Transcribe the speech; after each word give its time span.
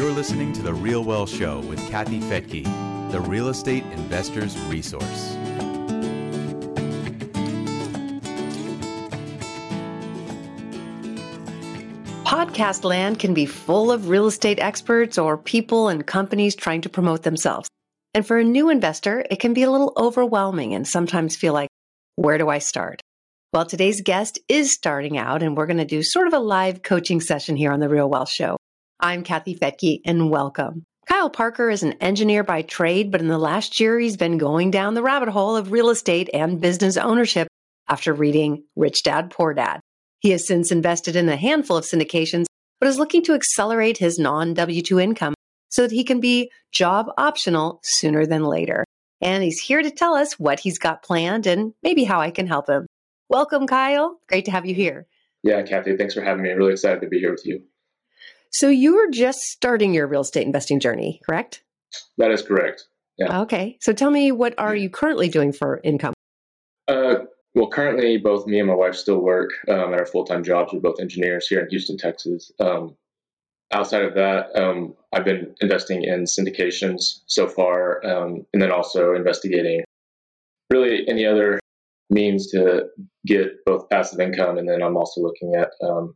You're 0.00 0.12
listening 0.12 0.54
to 0.54 0.62
The 0.62 0.72
Real 0.72 1.04
Wealth 1.04 1.28
Show 1.28 1.60
with 1.60 1.78
Kathy 1.90 2.20
Fettke, 2.20 2.64
the 3.10 3.20
real 3.20 3.48
estate 3.48 3.84
investor's 3.92 4.58
resource. 4.60 5.36
Podcast 12.24 12.82
land 12.84 13.18
can 13.18 13.34
be 13.34 13.44
full 13.44 13.92
of 13.92 14.08
real 14.08 14.26
estate 14.26 14.58
experts 14.58 15.18
or 15.18 15.36
people 15.36 15.88
and 15.90 16.06
companies 16.06 16.56
trying 16.56 16.80
to 16.80 16.88
promote 16.88 17.22
themselves. 17.22 17.68
And 18.14 18.26
for 18.26 18.38
a 18.38 18.42
new 18.42 18.70
investor, 18.70 19.26
it 19.30 19.38
can 19.38 19.52
be 19.52 19.64
a 19.64 19.70
little 19.70 19.92
overwhelming 19.98 20.72
and 20.72 20.88
sometimes 20.88 21.36
feel 21.36 21.52
like, 21.52 21.68
where 22.16 22.38
do 22.38 22.48
I 22.48 22.60
start? 22.60 23.02
Well, 23.52 23.66
today's 23.66 24.00
guest 24.00 24.38
is 24.48 24.72
starting 24.72 25.18
out, 25.18 25.42
and 25.42 25.58
we're 25.58 25.66
going 25.66 25.76
to 25.76 25.84
do 25.84 26.02
sort 26.02 26.26
of 26.26 26.32
a 26.32 26.38
live 26.38 26.82
coaching 26.82 27.20
session 27.20 27.54
here 27.54 27.70
on 27.70 27.80
The 27.80 27.88
Real 27.90 28.08
Wealth 28.08 28.30
Show. 28.30 28.56
I'm 29.02 29.24
Kathy 29.24 29.54
Fettke, 29.54 30.02
and 30.04 30.30
welcome. 30.30 30.84
Kyle 31.06 31.30
Parker 31.30 31.70
is 31.70 31.82
an 31.82 31.94
engineer 31.94 32.44
by 32.44 32.60
trade, 32.60 33.10
but 33.10 33.22
in 33.22 33.28
the 33.28 33.38
last 33.38 33.80
year, 33.80 33.98
he's 33.98 34.18
been 34.18 34.36
going 34.36 34.70
down 34.70 34.92
the 34.92 35.02
rabbit 35.02 35.30
hole 35.30 35.56
of 35.56 35.72
real 35.72 35.88
estate 35.88 36.28
and 36.34 36.60
business 36.60 36.98
ownership 36.98 37.48
after 37.88 38.12
reading 38.12 38.64
Rich 38.76 39.02
Dad 39.02 39.30
Poor 39.30 39.54
Dad. 39.54 39.80
He 40.20 40.30
has 40.30 40.46
since 40.46 40.70
invested 40.70 41.16
in 41.16 41.30
a 41.30 41.36
handful 41.36 41.78
of 41.78 41.84
syndications, 41.84 42.44
but 42.78 42.88
is 42.88 42.98
looking 42.98 43.22
to 43.24 43.32
accelerate 43.32 43.96
his 43.96 44.18
non 44.18 44.52
W 44.52 44.82
2 44.82 45.00
income 45.00 45.34
so 45.70 45.82
that 45.82 45.92
he 45.92 46.04
can 46.04 46.20
be 46.20 46.50
job 46.70 47.06
optional 47.16 47.80
sooner 47.82 48.26
than 48.26 48.44
later. 48.44 48.84
And 49.22 49.42
he's 49.42 49.60
here 49.60 49.82
to 49.82 49.90
tell 49.90 50.14
us 50.14 50.38
what 50.38 50.60
he's 50.60 50.78
got 50.78 51.02
planned 51.02 51.46
and 51.46 51.72
maybe 51.82 52.04
how 52.04 52.20
I 52.20 52.30
can 52.30 52.46
help 52.46 52.68
him. 52.68 52.86
Welcome, 53.30 53.66
Kyle. 53.66 54.20
Great 54.28 54.44
to 54.44 54.50
have 54.50 54.66
you 54.66 54.74
here. 54.74 55.06
Yeah, 55.42 55.62
Kathy, 55.62 55.96
thanks 55.96 56.12
for 56.12 56.20
having 56.20 56.42
me. 56.42 56.50
I'm 56.50 56.58
really 56.58 56.72
excited 56.72 57.00
to 57.00 57.08
be 57.08 57.18
here 57.18 57.30
with 57.30 57.46
you. 57.46 57.62
So, 58.50 58.68
you 58.68 58.96
were 58.96 59.10
just 59.10 59.40
starting 59.40 59.94
your 59.94 60.06
real 60.06 60.22
estate 60.22 60.46
investing 60.46 60.80
journey, 60.80 61.20
correct? 61.28 61.62
That 62.18 62.30
is 62.30 62.42
correct. 62.42 62.84
Yeah. 63.18 63.42
Okay. 63.42 63.78
So, 63.80 63.92
tell 63.92 64.10
me, 64.10 64.32
what 64.32 64.54
are 64.58 64.74
you 64.74 64.90
currently 64.90 65.28
doing 65.28 65.52
for 65.52 65.80
income? 65.84 66.14
Uh, 66.88 67.24
well, 67.54 67.68
currently, 67.68 68.16
both 68.18 68.46
me 68.46 68.58
and 68.58 68.68
my 68.68 68.74
wife 68.74 68.94
still 68.94 69.20
work 69.20 69.50
um, 69.68 69.92
at 69.92 70.00
our 70.00 70.06
full 70.06 70.24
time 70.24 70.44
jobs. 70.44 70.72
We're 70.72 70.80
both 70.80 71.00
engineers 71.00 71.46
here 71.48 71.60
in 71.60 71.68
Houston, 71.70 71.96
Texas. 71.96 72.52
Um, 72.60 72.96
outside 73.72 74.02
of 74.02 74.14
that, 74.14 74.56
um, 74.56 74.94
I've 75.12 75.24
been 75.24 75.54
investing 75.60 76.04
in 76.04 76.24
syndications 76.24 77.20
so 77.26 77.48
far, 77.48 78.04
um, 78.06 78.46
and 78.52 78.62
then 78.62 78.70
also 78.70 79.14
investigating 79.14 79.82
really 80.70 81.08
any 81.08 81.26
other 81.26 81.58
means 82.08 82.50
to 82.50 82.86
get 83.26 83.64
both 83.64 83.88
passive 83.88 84.20
income. 84.20 84.58
And 84.58 84.68
then 84.68 84.82
I'm 84.82 84.96
also 84.96 85.20
looking 85.20 85.54
at 85.54 85.70
um, 85.82 86.14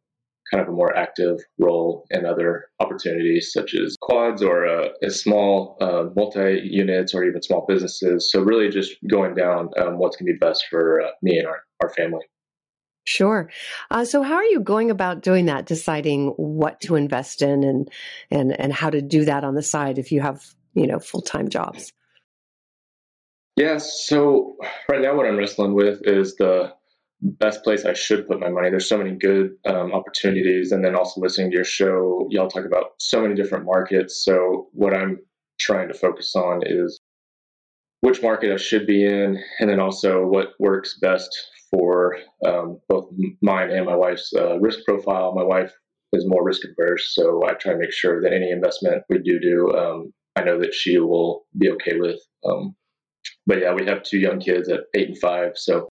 kind 0.55 0.63
of 0.69 0.73
a 0.73 0.77
more 0.77 0.97
active 0.97 1.41
role 1.59 2.07
in 2.11 2.25
other 2.25 2.67
opportunities 2.79 3.51
such 3.53 3.75
as 3.75 3.97
quads 4.01 4.41
or 4.41 4.67
uh, 4.67 4.89
small 5.09 5.77
uh, 5.81 6.05
multi 6.15 6.61
units 6.63 7.13
or 7.13 7.25
even 7.25 7.43
small 7.43 7.65
businesses. 7.67 8.31
So, 8.31 8.41
really 8.41 8.69
just 8.69 8.95
going 9.11 9.35
down 9.35 9.71
um, 9.77 9.99
what's 9.99 10.17
going 10.17 10.27
to 10.29 10.33
be 10.33 10.39
best 10.39 10.67
for 10.71 11.03
uh, 11.03 11.11
me 11.23 11.39
and 11.39 11.49
our, 11.49 11.65
our 11.83 11.89
family. 11.91 12.25
Sure. 13.05 13.51
Uh, 13.91 14.05
so, 14.05 14.23
how 14.23 14.35
are 14.35 14.45
you 14.45 14.61
going 14.61 14.91
about 14.91 15.23
doing 15.23 15.47
that? 15.47 15.67
Deciding 15.67 16.29
what 16.37 16.81
to 16.83 16.95
invest 16.95 17.43
in 17.43 17.65
and 17.65 17.91
and 18.31 18.59
and 18.59 18.73
how 18.73 18.91
to 18.91 19.03
do 19.03 19.25
that 19.25 19.43
on 19.43 19.55
the 19.55 19.63
side 19.63 19.99
if 19.99 20.13
you 20.13 20.21
have 20.21 20.45
you 20.75 20.87
know 20.87 21.01
full 21.01 21.23
time 21.23 21.49
jobs. 21.49 21.93
Yeah. 23.57 23.79
So 23.79 24.57
right 24.89 25.01
now, 25.01 25.17
what 25.17 25.27
I'm 25.27 25.37
wrestling 25.37 25.75
with 25.75 26.01
is 26.07 26.37
the 26.37 26.73
best 27.21 27.65
place 27.65 27.85
I 27.85 27.95
should 27.95 28.27
put 28.29 28.41
my 28.41 28.49
money. 28.51 28.71
There's 28.71 28.89
so 28.89 28.99
many 28.99 29.13
good 29.13 29.53
um, 29.67 29.93
opportunities, 29.93 30.73
and 30.73 30.85
then 30.85 30.95
also 30.95 31.21
listening 31.21 31.51
to 31.51 31.57
your 31.57 31.65
show, 31.65 32.27
y'all 32.31 32.49
talk 32.49 32.65
about 32.65 32.93
so 32.99 33.23
many 33.23 33.35
different 33.35 33.65
markets. 33.65 34.25
So 34.25 34.69
what 34.73 34.95
I'm 34.95 35.19
trying 35.59 35.89
to 35.89 35.95
focus 35.95 36.35
on 36.35 36.63
is 36.65 37.01
which 38.01 38.23
market 38.23 38.53
I 38.53 38.57
should 38.57 38.87
be 38.87 39.05
in, 39.05 39.43
and 39.61 39.71
then 39.71 39.81
also 39.81 40.27
what 40.27 40.51
works 40.59 40.99
best 41.01 41.31
for 41.71 42.19
um, 42.47 42.79
both 42.89 43.09
mine 43.41 43.71
and 43.71 43.87
my 43.87 43.97
wife's 43.97 44.33
uh, 44.37 44.59
risk 44.61 44.81
profile. 44.85 45.35
My 45.35 45.43
wife 45.43 45.73
is 46.13 46.27
more 46.27 46.45
risk 46.45 46.63
averse, 46.65 47.15
so 47.15 47.41
I 47.47 47.55
try 47.55 47.73
to 47.73 47.79
make 47.79 47.93
sure 47.93 48.21
that 48.21 48.33
any 48.33 48.51
investment 48.51 49.03
we 49.09 49.19
do 49.19 49.41
do, 49.41 49.75
um, 49.75 50.13
I 50.37 50.45
know 50.45 50.59
that 50.61 50.75
she 50.75 50.99
will 50.99 51.47
be 51.57 51.71
okay 51.71 51.99
with. 51.99 52.21
Um, 52.45 52.77
but 53.47 53.61
yeah, 53.61 53.73
we 53.73 53.87
have 53.87 54.03
two 54.03 54.19
young 54.19 54.39
kids 54.39 54.69
at 54.69 54.81
eight 54.95 55.09
and 55.09 55.19
five, 55.19 55.53
so 55.57 55.89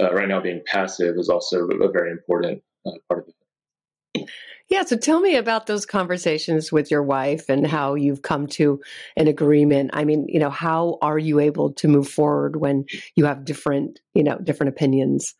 uh, 0.00 0.12
right 0.12 0.28
now 0.28 0.40
being 0.40 0.62
passive 0.66 1.16
is 1.16 1.28
also 1.28 1.66
a 1.66 1.90
very 1.90 2.10
important 2.10 2.62
uh, 2.86 2.92
part 3.08 3.26
of 3.26 3.28
it. 3.28 4.28
Yeah, 4.68 4.84
so 4.84 4.96
tell 4.96 5.20
me 5.20 5.36
about 5.36 5.66
those 5.66 5.84
conversations 5.84 6.72
with 6.72 6.90
your 6.90 7.02
wife 7.02 7.50
and 7.50 7.66
how 7.66 7.94
you've 7.94 8.22
come 8.22 8.46
to 8.48 8.80
an 9.16 9.28
agreement. 9.28 9.90
I 9.92 10.04
mean, 10.04 10.26
you 10.28 10.40
know, 10.40 10.48
how 10.48 10.96
are 11.02 11.18
you 11.18 11.40
able 11.40 11.74
to 11.74 11.88
move 11.88 12.08
forward 12.08 12.56
when 12.56 12.86
you 13.14 13.26
have 13.26 13.44
different, 13.44 14.00
you 14.14 14.24
know, 14.24 14.38
different 14.38 14.70
opinions? 14.70 15.34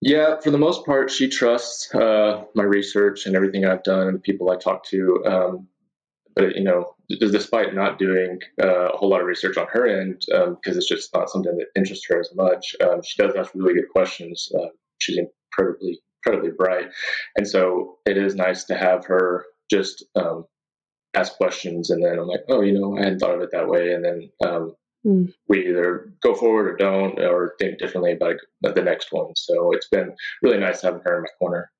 Yeah, 0.00 0.40
for 0.40 0.50
the 0.50 0.58
most 0.58 0.84
part, 0.84 1.12
she 1.12 1.28
trusts 1.28 1.94
uh, 1.94 2.42
my 2.54 2.64
research 2.64 3.26
and 3.26 3.36
everything 3.36 3.64
I've 3.64 3.84
done 3.84 4.08
and 4.08 4.16
the 4.16 4.20
people 4.20 4.50
I 4.50 4.56
talk 4.56 4.84
to. 4.86 5.24
Um, 5.24 5.68
but 6.34 6.56
you 6.56 6.64
know, 6.64 6.95
despite 7.08 7.74
not 7.74 7.98
doing 7.98 8.40
uh, 8.62 8.90
a 8.92 8.96
whole 8.96 9.08
lot 9.08 9.20
of 9.20 9.26
research 9.26 9.56
on 9.56 9.66
her 9.72 9.86
end, 9.86 10.24
because 10.26 10.48
um, 10.48 10.58
it's 10.64 10.88
just 10.88 11.14
not 11.14 11.30
something 11.30 11.56
that 11.56 11.66
interests 11.76 12.06
her 12.08 12.20
as 12.20 12.30
much, 12.34 12.74
um, 12.82 13.00
she 13.02 13.22
does 13.22 13.34
ask 13.36 13.52
really 13.54 13.74
good 13.74 13.88
questions. 13.90 14.50
Uh, 14.58 14.68
she's 14.98 15.18
incredibly 15.18 16.00
incredibly 16.24 16.52
bright. 16.56 16.86
And 17.36 17.46
so 17.46 17.98
it 18.04 18.16
is 18.16 18.34
nice 18.34 18.64
to 18.64 18.76
have 18.76 19.04
her 19.06 19.44
just 19.70 20.04
um, 20.16 20.44
ask 21.14 21.36
questions. 21.36 21.90
And 21.90 22.04
then 22.04 22.18
I'm 22.18 22.26
like, 22.26 22.44
oh, 22.48 22.62
you 22.62 22.72
know, 22.72 22.96
I 22.96 23.04
hadn't 23.04 23.20
thought 23.20 23.34
of 23.34 23.42
it 23.42 23.50
that 23.52 23.68
way. 23.68 23.92
And 23.92 24.04
then 24.04 24.30
um, 24.44 24.74
mm. 25.06 25.32
we 25.48 25.68
either 25.68 26.12
go 26.22 26.34
forward 26.34 26.68
or 26.68 26.76
don't, 26.76 27.20
or 27.20 27.54
think 27.58 27.78
differently 27.78 28.12
about 28.12 28.40
the 28.74 28.82
next 28.82 29.12
one. 29.12 29.32
So 29.36 29.72
it's 29.72 29.88
been 29.88 30.14
really 30.42 30.58
nice 30.58 30.82
having 30.82 31.02
her 31.04 31.16
in 31.18 31.22
my 31.22 31.28
corner. 31.38 31.70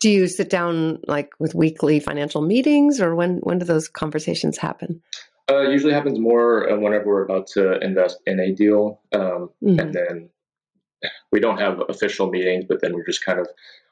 Do 0.00 0.10
you 0.10 0.26
sit 0.26 0.50
down 0.50 1.00
like 1.06 1.30
with 1.38 1.54
weekly 1.54 2.00
financial 2.00 2.42
meetings, 2.42 3.00
or 3.00 3.14
when 3.14 3.38
when 3.38 3.58
do 3.58 3.64
those 3.64 3.88
conversations 3.88 4.58
happen? 4.58 5.02
Uh, 5.50 5.62
usually 5.62 5.92
happens 5.92 6.18
more 6.18 6.70
uh, 6.70 6.76
whenever 6.76 7.06
we're 7.06 7.24
about 7.24 7.46
to 7.46 7.78
invest 7.80 8.18
in 8.26 8.38
a 8.38 8.52
deal, 8.52 9.00
um, 9.14 9.50
mm-hmm. 9.62 9.78
and 9.78 9.94
then 9.94 10.28
we 11.32 11.40
don't 11.40 11.58
have 11.58 11.82
official 11.88 12.28
meetings, 12.28 12.64
but 12.68 12.80
then 12.82 12.94
we're 12.94 13.06
just 13.06 13.24
kind 13.24 13.38
of 13.40 13.48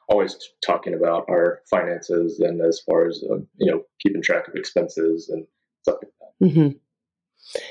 always 0.07 0.37
talking 0.65 0.93
about 0.93 1.25
our 1.29 1.61
finances 1.69 2.39
and 2.39 2.61
as 2.61 2.79
far 2.85 3.07
as 3.07 3.23
um, 3.29 3.47
you 3.57 3.71
know 3.71 3.83
keeping 3.99 4.21
track 4.21 4.47
of 4.47 4.55
expenses 4.55 5.29
and 5.29 5.45
stuff 5.81 5.97
like 6.01 6.11
that. 6.19 6.47
Mm-hmm. 6.47 6.77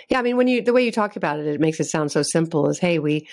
Yeah, 0.08 0.18
I 0.18 0.22
mean, 0.22 0.36
when 0.36 0.48
you 0.48 0.62
the 0.62 0.72
way 0.72 0.84
you 0.84 0.92
talk 0.92 1.16
about 1.16 1.38
it, 1.38 1.46
it 1.46 1.60
makes 1.60 1.80
it 1.80 1.84
sound 1.84 2.12
so 2.12 2.22
simple. 2.22 2.68
As 2.68 2.78
hey, 2.78 2.98
we 2.98 3.28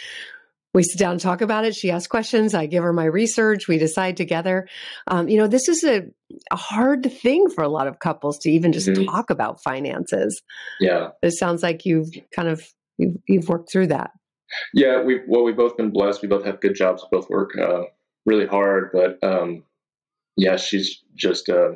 we 0.73 0.84
sit 0.84 0.97
down 0.97 1.11
and 1.11 1.22
talk 1.22 1.41
about 1.41 1.66
it. 1.66 1.75
She 1.75 1.91
asks 1.91 2.07
questions. 2.07 2.53
I 2.53 2.66
give 2.66 2.84
her 2.84 2.94
my 2.94 3.06
research. 3.06 3.67
We 3.67 3.78
decide 3.78 4.17
together. 4.17 4.67
Um, 5.07 5.28
you 5.29 5.38
know, 5.38 5.47
this 5.47 5.67
is 5.67 5.84
a, 5.84 6.03
a, 6.51 6.56
hard 6.56 7.11
thing 7.11 7.50
for 7.50 7.63
a 7.63 7.69
lot 7.69 7.88
of 7.88 8.00
couples 8.00 8.39
to 8.39 8.50
even 8.50 8.73
just 8.73 8.88
mm-hmm. 8.88 9.06
talk 9.06 9.29
about 9.29 9.62
finances. 9.62 10.41
Yeah, 10.79 11.09
it 11.22 11.31
sounds 11.31 11.62
like 11.62 11.85
you've 11.85 12.09
kind 12.35 12.47
of 12.47 12.63
you've, 12.97 13.17
you've 13.28 13.50
worked 13.50 13.72
through 13.72 13.88
that. 13.88 14.12
Yeah, 14.73 15.01
we 15.01 15.22
well, 15.28 15.44
we've 15.44 15.57
both 15.57 15.78
been 15.78 15.91
blessed. 15.91 16.22
We 16.22 16.28
both 16.28 16.45
have 16.45 16.59
good 16.59 16.75
jobs. 16.75 17.03
We 17.03 17.17
both 17.17 17.29
work 17.29 17.51
uh, 17.57 17.83
really 18.25 18.47
hard, 18.47 18.91
but 18.94 19.23
um, 19.23 19.63
yeah, 20.38 20.57
she's 20.57 21.03
just 21.16 21.50
uh, 21.50 21.73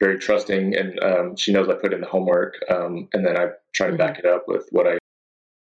very 0.00 0.18
trusting, 0.18 0.76
and 0.76 1.02
um, 1.02 1.36
she 1.36 1.52
knows 1.52 1.68
I 1.68 1.74
put 1.74 1.92
in 1.92 2.00
the 2.00 2.06
homework, 2.06 2.54
um, 2.70 3.08
and 3.12 3.26
then 3.26 3.36
I 3.36 3.48
try 3.72 3.90
to 3.90 3.96
back 3.96 4.18
mm-hmm. 4.18 4.26
it 4.26 4.32
up 4.32 4.44
with 4.46 4.68
what 4.70 4.86
I 4.86 4.98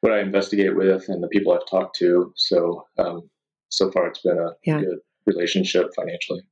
what 0.01 0.13
I 0.13 0.21
investigate 0.21 0.77
with 0.77 1.09
and 1.09 1.23
the 1.23 1.29
people 1.29 1.53
I've 1.53 1.69
talked 1.69 1.97
to. 1.99 2.33
So 2.37 2.87
um, 2.99 3.29
so 3.69 3.91
far, 3.91 4.09
it's 4.09 4.21
been 4.21 4.39
a 4.39 4.53
yeah. 4.65 4.81
good 4.81 4.99
relationship 5.27 5.91
financially. 5.95 6.43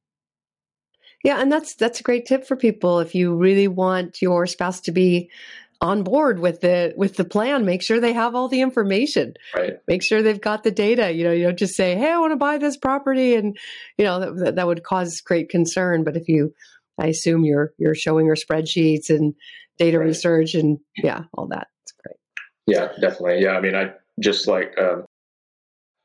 Yeah, 1.24 1.40
and 1.40 1.50
that's 1.50 1.74
that's 1.74 2.00
a 2.00 2.04
great 2.04 2.26
tip 2.26 2.46
for 2.46 2.56
people 2.56 3.00
if 3.00 3.14
you 3.14 3.34
really 3.34 3.68
want 3.68 4.22
your 4.22 4.46
spouse 4.46 4.80
to 4.82 4.92
be 4.92 5.30
on 5.80 6.02
board 6.02 6.40
with 6.40 6.60
the 6.60 6.92
with 6.96 7.16
the 7.16 7.24
plan 7.24 7.64
make 7.64 7.82
sure 7.82 8.00
they 8.00 8.12
have 8.12 8.34
all 8.34 8.48
the 8.48 8.60
information 8.60 9.32
right 9.54 9.74
make 9.86 10.02
sure 10.02 10.22
they've 10.22 10.40
got 10.40 10.64
the 10.64 10.72
data 10.72 11.12
you 11.12 11.22
know 11.22 11.30
you 11.30 11.44
don't 11.44 11.58
just 11.58 11.76
say 11.76 11.94
hey 11.94 12.10
i 12.10 12.18
want 12.18 12.32
to 12.32 12.36
buy 12.36 12.58
this 12.58 12.76
property 12.76 13.36
and 13.36 13.56
you 13.96 14.04
know 14.04 14.34
that, 14.34 14.56
that 14.56 14.66
would 14.66 14.82
cause 14.82 15.20
great 15.20 15.48
concern 15.48 16.02
but 16.02 16.16
if 16.16 16.26
you 16.26 16.52
i 16.98 17.06
assume 17.06 17.44
you're 17.44 17.72
you're 17.78 17.94
showing 17.94 18.26
her 18.26 18.34
spreadsheets 18.34 19.08
and 19.08 19.34
data 19.78 20.00
right. 20.00 20.06
research 20.06 20.54
and 20.54 20.78
yeah 20.96 21.22
all 21.34 21.46
that 21.46 21.68
yeah 22.68 22.88
definitely 23.00 23.42
yeah 23.42 23.52
i 23.52 23.60
mean 23.60 23.74
i 23.74 23.90
just 24.20 24.46
like 24.46 24.74
um, 24.78 25.04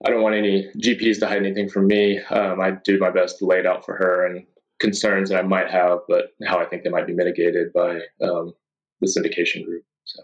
i 0.05 0.09
don't 0.09 0.21
want 0.21 0.35
any 0.35 0.69
GPs 0.77 1.19
to 1.19 1.27
hide 1.27 1.37
anything 1.37 1.69
from 1.69 1.87
me 1.87 2.19
um, 2.19 2.59
i 2.59 2.71
do 2.71 2.97
my 2.99 3.11
best 3.11 3.39
to 3.39 3.45
lay 3.45 3.59
it 3.59 3.65
out 3.65 3.85
for 3.85 3.95
her 3.95 4.25
and 4.25 4.45
concerns 4.79 5.29
that 5.29 5.39
i 5.39 5.41
might 5.41 5.69
have 5.69 5.99
but 6.07 6.33
how 6.45 6.59
i 6.59 6.65
think 6.65 6.83
they 6.83 6.89
might 6.89 7.07
be 7.07 7.13
mitigated 7.13 7.71
by 7.73 7.99
um, 8.21 8.53
the 9.03 9.21
syndication 9.21 9.65
group. 9.65 9.83
So. 10.05 10.21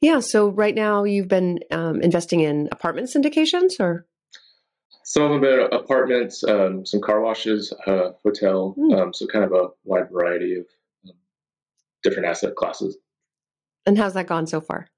Yeah. 0.00 0.20
So 0.20 0.48
right 0.48 0.74
now 0.74 1.04
you've 1.04 1.28
been 1.28 1.60
um, 1.70 2.00
investing 2.00 2.40
in 2.40 2.68
apartment 2.72 3.08
syndications, 3.08 3.80
or 3.80 4.06
some 5.04 5.24
of 5.24 5.30
them 5.30 5.40
been 5.40 5.68
apartments, 5.72 6.44
um, 6.44 6.86
some 6.86 7.00
car 7.00 7.20
washes, 7.20 7.72
uh, 7.86 8.10
hotel, 8.22 8.74
mm. 8.78 8.98
um, 8.98 9.14
so 9.14 9.26
kind 9.26 9.44
of 9.44 9.52
a 9.52 9.68
wide 9.84 10.10
variety 10.10 10.54
of 10.54 10.66
um, 11.08 11.16
different 12.02 12.28
asset 12.28 12.54
classes. 12.56 12.96
And 13.86 13.96
how's 13.96 14.14
that 14.14 14.26
gone 14.26 14.46
so 14.46 14.60
far? 14.60 14.88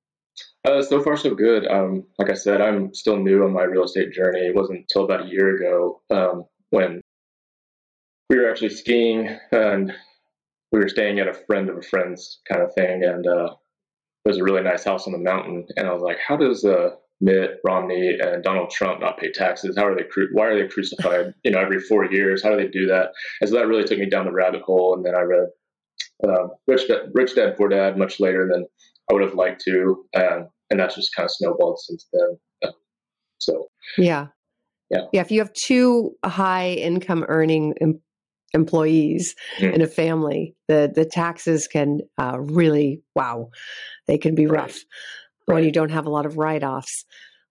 Uh, 0.65 0.83
so 0.83 1.03
far, 1.03 1.17
so 1.17 1.35
good. 1.35 1.67
Um, 1.67 2.05
like 2.19 2.31
I 2.31 2.35
said, 2.35 2.61
I'm 2.61 2.95
still 2.95 3.17
new 3.17 3.45
on 3.45 3.53
my 3.53 3.63
real 3.63 3.85
estate 3.85 4.13
journey. 4.13 4.41
It 4.41 4.55
wasn't 4.55 4.81
until 4.81 5.05
about 5.05 5.27
a 5.27 5.29
year 5.29 5.57
ago 5.57 6.03
um, 6.11 6.45
when 6.71 7.01
we 8.29 8.39
were 8.39 8.51
actually 8.51 8.71
skiing 8.71 9.39
and 9.53 9.93
we 10.73 10.79
were 10.79 10.89
staying 10.89 11.19
at 11.19 11.29
a 11.29 11.35
friend 11.35 11.69
of 11.69 11.79
a 11.79 11.83
friend's 11.83 12.41
kind 12.49 12.63
of 12.63 12.75
thing. 12.75 13.05
And 13.05 13.27
uh, 13.27 13.55
was 14.25 14.39
a 14.39 14.45
really 14.45 14.63
nice 14.63 14.85
house 14.85 15.07
on 15.07 15.13
the 15.13 15.19
mountain. 15.19 15.67
And 15.77 15.89
I 15.89 15.93
was 15.93 16.03
like, 16.03 16.19
how 16.27 16.37
does 16.37 16.65
uh, 16.65 16.91
Mitt 17.21 17.59
Romney 17.65 18.19
and 18.21 18.43
Donald 18.43 18.71
Trump 18.71 19.01
not 19.01 19.19
pay 19.19 19.33
taxes? 19.33 19.77
How 19.77 19.87
are 19.87 19.97
they? 19.97 20.05
Cru- 20.05 20.31
why 20.33 20.47
are 20.47 20.59
they 20.59 20.69
crucified? 20.69 21.35
You 21.45 21.53
know, 21.53 21.61
every 21.61 21.81
four 21.81 22.05
years. 22.05 22.43
How 22.43 22.51
do 22.51 22.57
they 22.57 22.69
do 22.69 22.87
that? 22.87 23.11
And 23.41 23.49
so 23.49 23.57
that 23.57 23.67
really 23.67 23.85
took 23.85 23.99
me 23.99 24.09
down 24.09 24.27
the 24.27 24.33
rabbit 24.33 24.63
hole. 24.63 24.95
And 24.95 25.05
then 25.05 25.15
I 25.15 25.23
read 25.23 25.49
uh, 26.27 26.49
Rich, 26.67 26.89
Dad, 26.89 27.11
Rich 27.15 27.35
Dad 27.35 27.57
Poor 27.57 27.69
Dad 27.69 27.97
much 27.97 28.21
later 28.21 28.49
than 28.51 28.67
I 29.11 29.13
would 29.13 29.23
have 29.23 29.35
liked 29.35 29.63
to, 29.63 30.05
um, 30.15 30.49
and 30.71 30.79
that's 30.79 30.95
just 30.95 31.15
kind 31.15 31.25
of 31.25 31.33
snowballed 31.33 31.81
since 31.81 32.07
then. 32.13 32.39
Uh, 32.63 32.73
so 33.39 33.67
yeah, 33.99 34.29
yeah, 34.91 35.07
yeah. 35.13 35.21
If 35.21 35.31
you 35.31 35.41
have 35.41 35.53
two 35.53 36.13
high 36.25 36.71
income 36.73 37.25
earning 37.29 37.75
em- 37.81 38.01
employees 38.53 39.35
mm. 39.59 39.73
in 39.73 39.81
a 39.83 39.87
family, 39.87 40.55
the 40.69 40.93
the 40.95 41.05
taxes 41.05 41.67
can 41.67 42.01
uh, 42.19 42.39
really 42.39 43.03
wow, 43.17 43.51
they 44.07 44.19
can 44.19 44.35
be 44.35 44.47
rough 44.47 44.79
right. 45.49 45.57
when 45.57 45.65
you 45.65 45.73
don't 45.73 45.91
have 45.91 46.07
a 46.07 46.11
lot 46.11 46.27
of 46.27 46.37
write 46.37 46.63
offs. 46.63 47.05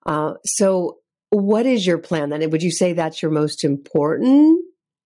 Uh, 0.05 0.35
so, 0.45 0.99
what 1.29 1.65
is 1.65 1.85
your 1.85 1.97
plan 1.97 2.29
then? 2.29 2.49
Would 2.49 2.63
you 2.63 2.71
say 2.71 2.93
that's 2.93 3.21
your 3.21 3.31
most 3.31 3.65
important 3.65 4.63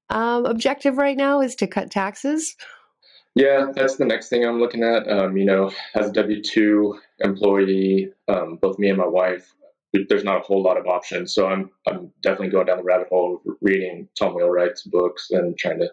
um, 0.09 0.45
objective 0.45 0.97
right 0.97 1.17
now? 1.17 1.41
Is 1.41 1.55
to 1.55 1.67
cut 1.67 1.89
taxes? 1.89 2.55
Yeah, 3.35 3.71
that's 3.73 3.95
the 3.95 4.05
next 4.05 4.29
thing 4.29 4.45
I'm 4.45 4.59
looking 4.59 4.83
at. 4.83 5.09
Um, 5.09 5.37
you 5.37 5.45
know, 5.45 5.71
as 5.95 6.09
a 6.09 6.13
W 6.13 6.41
two 6.43 6.99
employee, 7.19 8.11
um, 8.27 8.57
both 8.61 8.77
me 8.77 8.89
and 8.89 8.97
my 8.97 9.07
wife, 9.07 9.51
there's 10.07 10.23
not 10.23 10.37
a 10.37 10.43
whole 10.43 10.61
lot 10.61 10.77
of 10.77 10.85
options. 10.87 11.33
So 11.33 11.47
I'm 11.47 11.71
I'm 11.87 12.11
definitely 12.21 12.49
going 12.49 12.67
down 12.67 12.77
the 12.77 12.83
rabbit 12.83 13.07
hole 13.09 13.41
reading 13.61 14.07
Tom 14.17 14.35
Wheelwright's 14.35 14.83
books 14.83 15.29
and 15.31 15.57
trying 15.57 15.79
to 15.79 15.89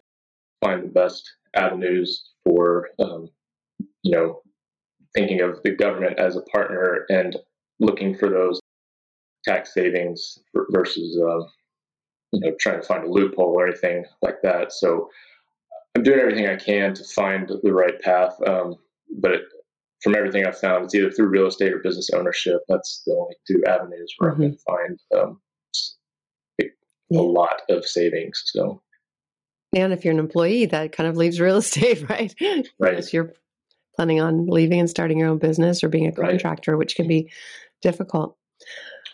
find 0.63 0.85
the 0.85 0.89
best 0.89 1.31
avenues 1.57 2.31
for 2.45 2.91
um, 2.99 3.31
you 4.03 4.13
know 4.13 4.43
thinking 5.15 5.41
of 5.41 5.63
the 5.65 5.71
government 5.73 6.19
as 6.19 6.37
a 6.37 6.43
partner 6.43 7.07
and 7.11 7.37
looking 7.81 8.17
for 8.17 8.29
those 8.31 8.61
tax 9.45 9.75
savings 9.75 10.39
versus 10.73 11.19
uh, 11.21 11.41
you 12.33 12.41
know 12.41 12.53
trying 12.61 12.81
to 12.81 12.87
find 12.87 13.05
a 13.05 13.11
loophole 13.11 13.55
or 13.59 13.67
anything 13.69 14.05
like 14.23 14.43
that. 14.43 14.73
So 14.73 15.09
I'm 15.95 16.03
doing 16.03 16.21
everything 16.21 16.47
I 16.47 16.57
can 16.57 16.95
to 16.95 17.05
find 17.05 17.51
the 17.63 17.73
right 17.73 18.01
path. 18.01 18.37
Um, 18.47 18.77
but 19.19 19.33
it, 19.33 19.43
from 20.03 20.15
everything 20.15 20.47
I've 20.47 20.59
found, 20.59 20.85
it's 20.85 20.95
either 20.95 21.11
through 21.11 21.29
real 21.29 21.47
estate 21.47 21.73
or 21.73 21.79
business 21.79 22.11
ownership. 22.15 22.61
That's 22.69 23.03
the 23.07 23.15
only 23.15 23.37
two 23.47 23.63
avenues 23.67 24.15
where 24.19 24.33
mm-hmm. 24.33 24.43
I 24.43 24.47
can 24.47 24.59
find 24.67 24.99
um, 25.21 25.41
a, 26.61 26.65
yeah. 27.11 27.21
lot 27.21 27.63
of 27.69 27.85
savings. 27.85 28.43
So, 28.47 28.81
and 29.75 29.93
if 29.93 30.05
you're 30.05 30.15
an 30.15 30.21
employee, 30.21 30.67
that 30.67 30.93
kind 30.93 31.09
of 31.09 31.17
leaves 31.17 31.41
real 31.41 31.57
estate, 31.59 32.09
right? 32.09 32.35
Right. 32.79 32.91
Unless 32.91 33.13
you're 33.13 33.35
planning 33.97 34.21
on 34.21 34.47
leaving 34.47 34.81
and 34.81 34.89
starting 34.91 35.19
your 35.19 35.29
own 35.29 35.39
business 35.39 35.85
or 35.85 35.89
being 35.89 36.07
a 36.07 36.13
contractor, 36.13 36.73
right. 36.73 36.79
which 36.79 36.97
can 36.97 37.07
be 37.07 37.31
difficult. 37.83 38.37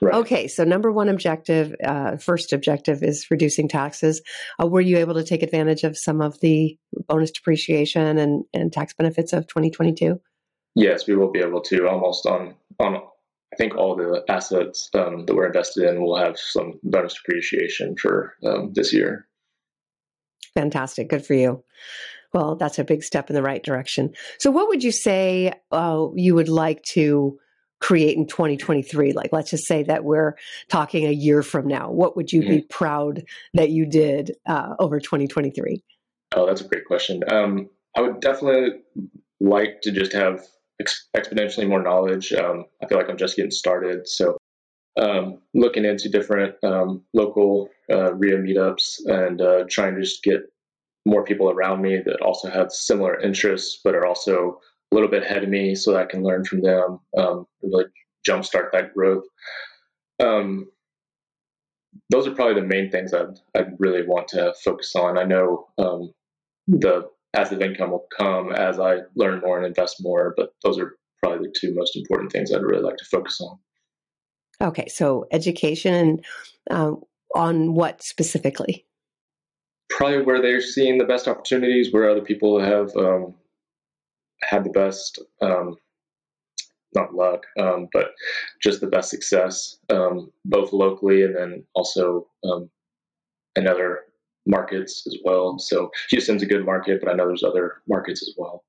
Right. 0.02 0.14
Okay, 0.14 0.48
so 0.48 0.64
number 0.64 0.92
one 0.92 1.08
objective, 1.08 1.74
uh, 1.84 2.16
first 2.18 2.52
objective 2.52 3.02
is 3.02 3.30
reducing 3.30 3.68
taxes. 3.68 4.20
Uh, 4.60 4.66
were 4.66 4.80
you 4.80 4.98
able 4.98 5.14
to 5.14 5.24
take 5.24 5.42
advantage 5.42 5.84
of 5.84 5.96
some 5.96 6.20
of 6.20 6.38
the 6.40 6.76
bonus 7.08 7.30
depreciation 7.30 8.18
and, 8.18 8.44
and 8.52 8.72
tax 8.72 8.92
benefits 8.92 9.32
of 9.32 9.46
2022? 9.46 10.20
Yes, 10.74 11.06
we 11.06 11.16
will 11.16 11.30
be 11.30 11.40
able 11.40 11.62
to 11.62 11.88
almost 11.88 12.26
on 12.26 12.54
on 12.78 13.00
I 13.52 13.56
think 13.56 13.76
all 13.76 13.96
the 13.96 14.22
assets 14.28 14.90
um, 14.94 15.24
that 15.24 15.34
we're 15.34 15.46
invested 15.46 15.88
in 15.88 16.02
will 16.02 16.18
have 16.18 16.38
some 16.38 16.78
bonus 16.82 17.14
depreciation 17.14 17.96
for 17.96 18.34
um, 18.44 18.72
this 18.74 18.92
year. 18.92 19.26
Fantastic, 20.54 21.08
good 21.08 21.24
for 21.24 21.34
you. 21.34 21.64
Well, 22.34 22.56
that's 22.56 22.78
a 22.78 22.84
big 22.84 23.02
step 23.02 23.30
in 23.30 23.34
the 23.34 23.42
right 23.42 23.62
direction. 23.62 24.12
So, 24.38 24.50
what 24.50 24.68
would 24.68 24.84
you 24.84 24.92
say 24.92 25.52
uh, 25.72 26.08
you 26.14 26.34
would 26.34 26.48
like 26.48 26.82
to? 26.94 27.38
Create 27.80 28.16
in 28.16 28.26
2023? 28.26 29.12
Like, 29.12 29.30
let's 29.32 29.50
just 29.50 29.66
say 29.66 29.82
that 29.84 30.04
we're 30.04 30.36
talking 30.68 31.06
a 31.06 31.12
year 31.12 31.42
from 31.42 31.66
now. 31.66 31.90
What 31.90 32.16
would 32.16 32.32
you 32.32 32.40
mm-hmm. 32.40 32.50
be 32.50 32.62
proud 32.62 33.24
that 33.54 33.70
you 33.70 33.86
did 33.86 34.36
uh, 34.46 34.74
over 34.78 35.00
2023? 35.00 35.82
Oh, 36.34 36.46
that's 36.46 36.60
a 36.60 36.68
great 36.68 36.86
question. 36.86 37.22
Um, 37.30 37.68
I 37.96 38.02
would 38.02 38.20
definitely 38.20 38.80
like 39.40 39.80
to 39.82 39.92
just 39.92 40.12
have 40.12 40.44
ex- 40.80 41.08
exponentially 41.16 41.68
more 41.68 41.82
knowledge. 41.82 42.32
Um, 42.32 42.66
I 42.82 42.86
feel 42.86 42.98
like 42.98 43.08
I'm 43.08 43.16
just 43.16 43.36
getting 43.36 43.50
started. 43.50 44.08
So, 44.08 44.36
um, 44.98 45.42
looking 45.52 45.84
into 45.84 46.08
different 46.08 46.54
um, 46.64 47.02
local 47.12 47.68
uh, 47.90 48.14
REIA 48.14 48.38
meetups 48.38 49.00
and 49.06 49.40
uh, 49.40 49.64
trying 49.68 49.94
to 49.94 50.00
just 50.00 50.22
get 50.22 50.40
more 51.04 51.24
people 51.24 51.50
around 51.50 51.82
me 51.82 52.00
that 52.04 52.20
also 52.20 52.50
have 52.50 52.72
similar 52.72 53.18
interests, 53.20 53.78
but 53.84 53.94
are 53.94 54.06
also 54.06 54.60
a 54.90 54.94
little 54.94 55.10
bit 55.10 55.22
ahead 55.22 55.42
of 55.42 55.48
me 55.48 55.74
so 55.74 55.92
that 55.92 56.02
I 56.02 56.06
can 56.06 56.22
learn 56.22 56.44
from 56.44 56.62
them, 56.62 57.00
um, 57.16 57.46
really 57.62 57.86
jumpstart 58.26 58.72
that 58.72 58.94
growth. 58.94 59.24
Um, 60.20 60.70
those 62.10 62.26
are 62.26 62.34
probably 62.34 62.60
the 62.60 62.66
main 62.66 62.90
things 62.90 63.12
I'd, 63.12 63.38
I'd 63.54 63.78
really 63.78 64.06
want 64.06 64.28
to 64.28 64.54
focus 64.64 64.94
on. 64.94 65.18
I 65.18 65.24
know 65.24 65.66
um, 65.78 66.12
the 66.68 67.08
passive 67.34 67.60
income 67.60 67.90
will 67.90 68.06
come 68.16 68.52
as 68.52 68.78
I 68.78 69.00
learn 69.14 69.40
more 69.40 69.58
and 69.58 69.66
invest 69.66 69.96
more, 70.00 70.34
but 70.36 70.50
those 70.62 70.78
are 70.78 70.96
probably 71.22 71.48
the 71.48 71.54
two 71.58 71.74
most 71.74 71.96
important 71.96 72.32
things 72.32 72.52
I'd 72.52 72.62
really 72.62 72.82
like 72.82 72.96
to 72.98 73.04
focus 73.04 73.40
on. 73.40 73.58
Okay, 74.60 74.88
so 74.88 75.26
education 75.32 76.20
um, 76.70 77.02
on 77.34 77.74
what 77.74 78.02
specifically? 78.02 78.86
Probably 79.90 80.22
where 80.22 80.40
they're 80.40 80.60
seeing 80.60 80.98
the 80.98 81.04
best 81.04 81.28
opportunities, 81.28 81.92
where 81.92 82.08
other 82.08 82.22
people 82.22 82.60
have 82.60 82.94
um, 82.96 83.34
had 84.42 84.64
the 84.64 84.70
best, 84.70 85.18
um, 85.40 85.76
not 86.94 87.14
luck, 87.14 87.42
um, 87.58 87.88
but 87.92 88.12
just 88.62 88.80
the 88.80 88.86
best 88.86 89.10
success, 89.10 89.78
um, 89.90 90.32
both 90.44 90.72
locally 90.72 91.22
and 91.22 91.36
then 91.36 91.64
also 91.74 92.28
um, 92.44 92.70
in 93.56 93.66
other 93.66 94.00
markets 94.46 95.04
as 95.06 95.16
well. 95.24 95.58
So 95.58 95.90
Houston's 96.10 96.42
a 96.42 96.46
good 96.46 96.64
market, 96.64 97.00
but 97.02 97.10
I 97.10 97.14
know 97.14 97.26
there's 97.26 97.44
other 97.44 97.82
markets 97.88 98.22
as 98.22 98.34
well. 98.36 98.64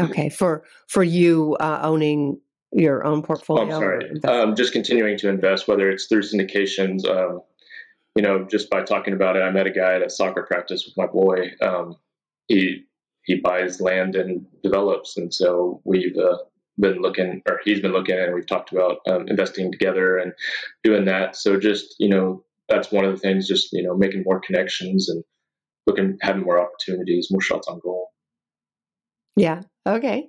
Okay, 0.00 0.28
for 0.28 0.64
for 0.88 1.04
you 1.04 1.56
uh, 1.60 1.80
owning 1.82 2.40
your 2.72 3.06
own 3.06 3.22
portfolio. 3.22 3.62
Oh, 3.62 3.66
I'm 3.66 3.80
sorry. 3.80 4.20
Um, 4.24 4.56
just 4.56 4.72
continuing 4.72 5.16
to 5.18 5.28
invest, 5.28 5.68
whether 5.68 5.88
it's 5.88 6.06
through 6.06 6.22
syndications. 6.22 7.08
Um, 7.08 7.42
you 8.16 8.22
know, 8.22 8.46
just 8.50 8.70
by 8.70 8.82
talking 8.82 9.14
about 9.14 9.36
it, 9.36 9.40
I 9.40 9.50
met 9.50 9.66
a 9.66 9.70
guy 9.70 9.94
at 9.94 10.02
a 10.02 10.10
soccer 10.10 10.42
practice 10.42 10.84
with 10.84 10.96
my 10.96 11.06
boy. 11.06 11.52
Um, 11.62 11.96
he 12.48 12.84
he 13.24 13.40
buys 13.40 13.80
land 13.80 14.14
and 14.14 14.46
develops. 14.62 15.16
And 15.16 15.32
so 15.32 15.80
we've 15.84 16.16
uh, 16.16 16.38
been 16.78 17.00
looking, 17.00 17.42
or 17.48 17.60
he's 17.64 17.80
been 17.80 17.92
looking, 17.92 18.18
and 18.18 18.34
we've 18.34 18.46
talked 18.46 18.72
about 18.72 18.98
um, 19.08 19.28
investing 19.28 19.72
together 19.72 20.18
and 20.18 20.32
doing 20.82 21.04
that. 21.06 21.36
So 21.36 21.58
just 21.58 21.96
you 21.98 22.08
know, 22.08 22.44
that's 22.68 22.92
one 22.92 23.04
of 23.04 23.12
the 23.12 23.20
things. 23.20 23.48
Just 23.48 23.72
you 23.72 23.82
know, 23.82 23.96
making 23.96 24.22
more 24.24 24.40
connections 24.40 25.08
and 25.08 25.24
looking, 25.86 26.18
having 26.22 26.42
more 26.42 26.60
opportunities, 26.60 27.28
more 27.30 27.40
shots 27.40 27.68
on 27.68 27.80
goal. 27.82 28.10
Yeah. 29.36 29.62
Okay. 29.86 30.28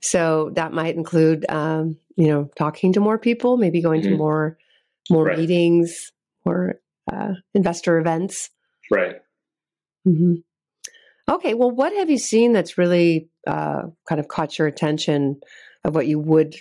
So 0.00 0.50
that 0.54 0.72
might 0.72 0.94
include, 0.94 1.46
um, 1.48 1.96
you 2.16 2.28
know, 2.28 2.50
talking 2.56 2.92
to 2.92 3.00
more 3.00 3.18
people, 3.18 3.56
maybe 3.56 3.80
going 3.80 4.02
mm-hmm. 4.02 4.12
to 4.12 4.16
more, 4.16 4.58
more 5.10 5.24
right. 5.24 5.38
meetings, 5.38 6.12
or 6.44 6.80
uh, 7.10 7.32
investor 7.54 7.98
events. 7.98 8.50
Right. 8.90 9.16
Mm-hmm. 10.06 10.34
Okay, 11.30 11.54
well, 11.54 11.70
what 11.70 11.92
have 11.94 12.10
you 12.10 12.18
seen 12.18 12.52
that's 12.52 12.76
really 12.76 13.28
uh, 13.46 13.82
kind 14.08 14.20
of 14.20 14.28
caught 14.28 14.58
your 14.58 14.66
attention 14.66 15.40
of 15.84 15.94
what 15.94 16.06
you 16.06 16.18
would 16.18 16.56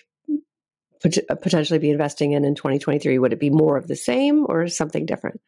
pot- 1.01 1.17
uh, 1.29 1.35
potentially 1.35 1.79
be 1.79 1.89
investing 1.89 2.33
in 2.33 2.45
in 2.45 2.55
2023? 2.55 3.17
Would 3.19 3.33
it 3.33 3.39
be 3.39 3.49
more 3.49 3.77
of 3.77 3.87
the 3.87 3.95
same 3.95 4.45
or 4.47 4.67
something 4.67 5.05
different? 5.05 5.41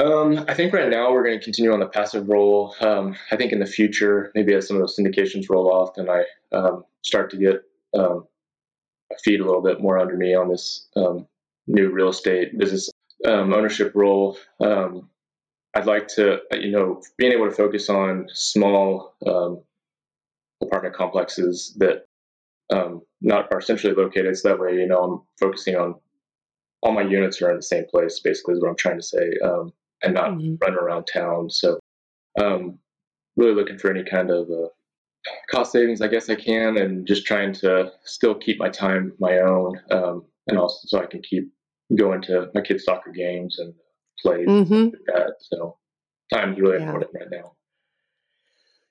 Um, 0.00 0.44
I 0.46 0.54
think 0.54 0.72
right 0.72 0.88
now 0.88 1.12
we're 1.12 1.24
going 1.24 1.38
to 1.38 1.44
continue 1.44 1.72
on 1.72 1.80
the 1.80 1.86
passive 1.86 2.28
role. 2.28 2.74
Um, 2.80 3.16
I 3.32 3.36
think 3.36 3.52
in 3.52 3.58
the 3.58 3.66
future, 3.66 4.30
maybe 4.34 4.54
as 4.54 4.68
some 4.68 4.76
of 4.76 4.82
those 4.82 4.96
syndications 4.96 5.50
roll 5.50 5.72
off, 5.72 5.96
and 5.98 6.08
I 6.08 6.24
um, 6.52 6.84
start 7.02 7.30
to 7.30 7.36
get 7.36 7.62
um, 7.98 8.26
a 9.10 9.18
feed 9.24 9.40
a 9.40 9.44
little 9.44 9.62
bit 9.62 9.80
more 9.80 9.98
under 9.98 10.16
me 10.16 10.34
on 10.34 10.48
this 10.48 10.86
um, 10.94 11.26
new 11.66 11.90
real 11.90 12.10
estate 12.10 12.56
business 12.56 12.90
um, 13.26 13.52
ownership 13.52 13.92
role. 13.94 14.38
I'd 15.78 15.86
like 15.86 16.08
to, 16.08 16.40
you 16.52 16.72
know, 16.72 17.00
being 17.16 17.30
able 17.32 17.48
to 17.48 17.54
focus 17.54 17.88
on 17.88 18.26
small 18.32 19.14
um, 19.24 19.62
apartment 20.60 20.96
complexes 20.96 21.72
that 21.78 22.06
um, 22.68 23.02
not 23.20 23.52
are 23.52 23.60
centrally 23.60 23.94
located. 23.94 24.36
So 24.36 24.48
that 24.48 24.58
way, 24.58 24.74
you 24.74 24.88
know, 24.88 25.04
I'm 25.04 25.22
focusing 25.38 25.76
on 25.76 25.94
all 26.82 26.90
my 26.90 27.02
units 27.02 27.40
are 27.40 27.50
in 27.50 27.56
the 27.56 27.62
same 27.62 27.84
place. 27.84 28.18
Basically, 28.18 28.54
is 28.54 28.60
what 28.60 28.70
I'm 28.70 28.76
trying 28.76 28.98
to 28.98 29.04
say, 29.04 29.38
um, 29.44 29.72
and 30.02 30.14
not 30.14 30.32
mm-hmm. 30.32 30.56
run 30.60 30.74
around 30.74 31.04
town. 31.04 31.48
So, 31.48 31.78
um, 32.40 32.80
really 33.36 33.54
looking 33.54 33.78
for 33.78 33.88
any 33.88 34.02
kind 34.02 34.32
of 34.32 34.50
uh, 34.50 34.68
cost 35.48 35.70
savings, 35.70 36.00
I 36.00 36.08
guess 36.08 36.28
I 36.28 36.34
can, 36.34 36.76
and 36.76 37.06
just 37.06 37.24
trying 37.24 37.52
to 37.54 37.92
still 38.02 38.34
keep 38.34 38.58
my 38.58 38.68
time 38.68 39.12
my 39.20 39.38
own, 39.38 39.80
um, 39.92 40.24
and 40.48 40.58
also 40.58 40.80
so 40.86 41.00
I 41.00 41.06
can 41.06 41.22
keep 41.22 41.52
going 41.94 42.20
to 42.22 42.50
my 42.52 42.62
kids' 42.62 42.82
soccer 42.82 43.12
games 43.12 43.60
and 43.60 43.74
plays 44.22 44.48
mm-hmm. 44.48 44.84
like 44.84 44.92
that. 45.06 45.34
So, 45.40 45.76
time's 46.32 46.58
really 46.58 46.78
yeah. 46.78 46.86
important 46.86 47.10
right 47.14 47.30
now. 47.30 47.52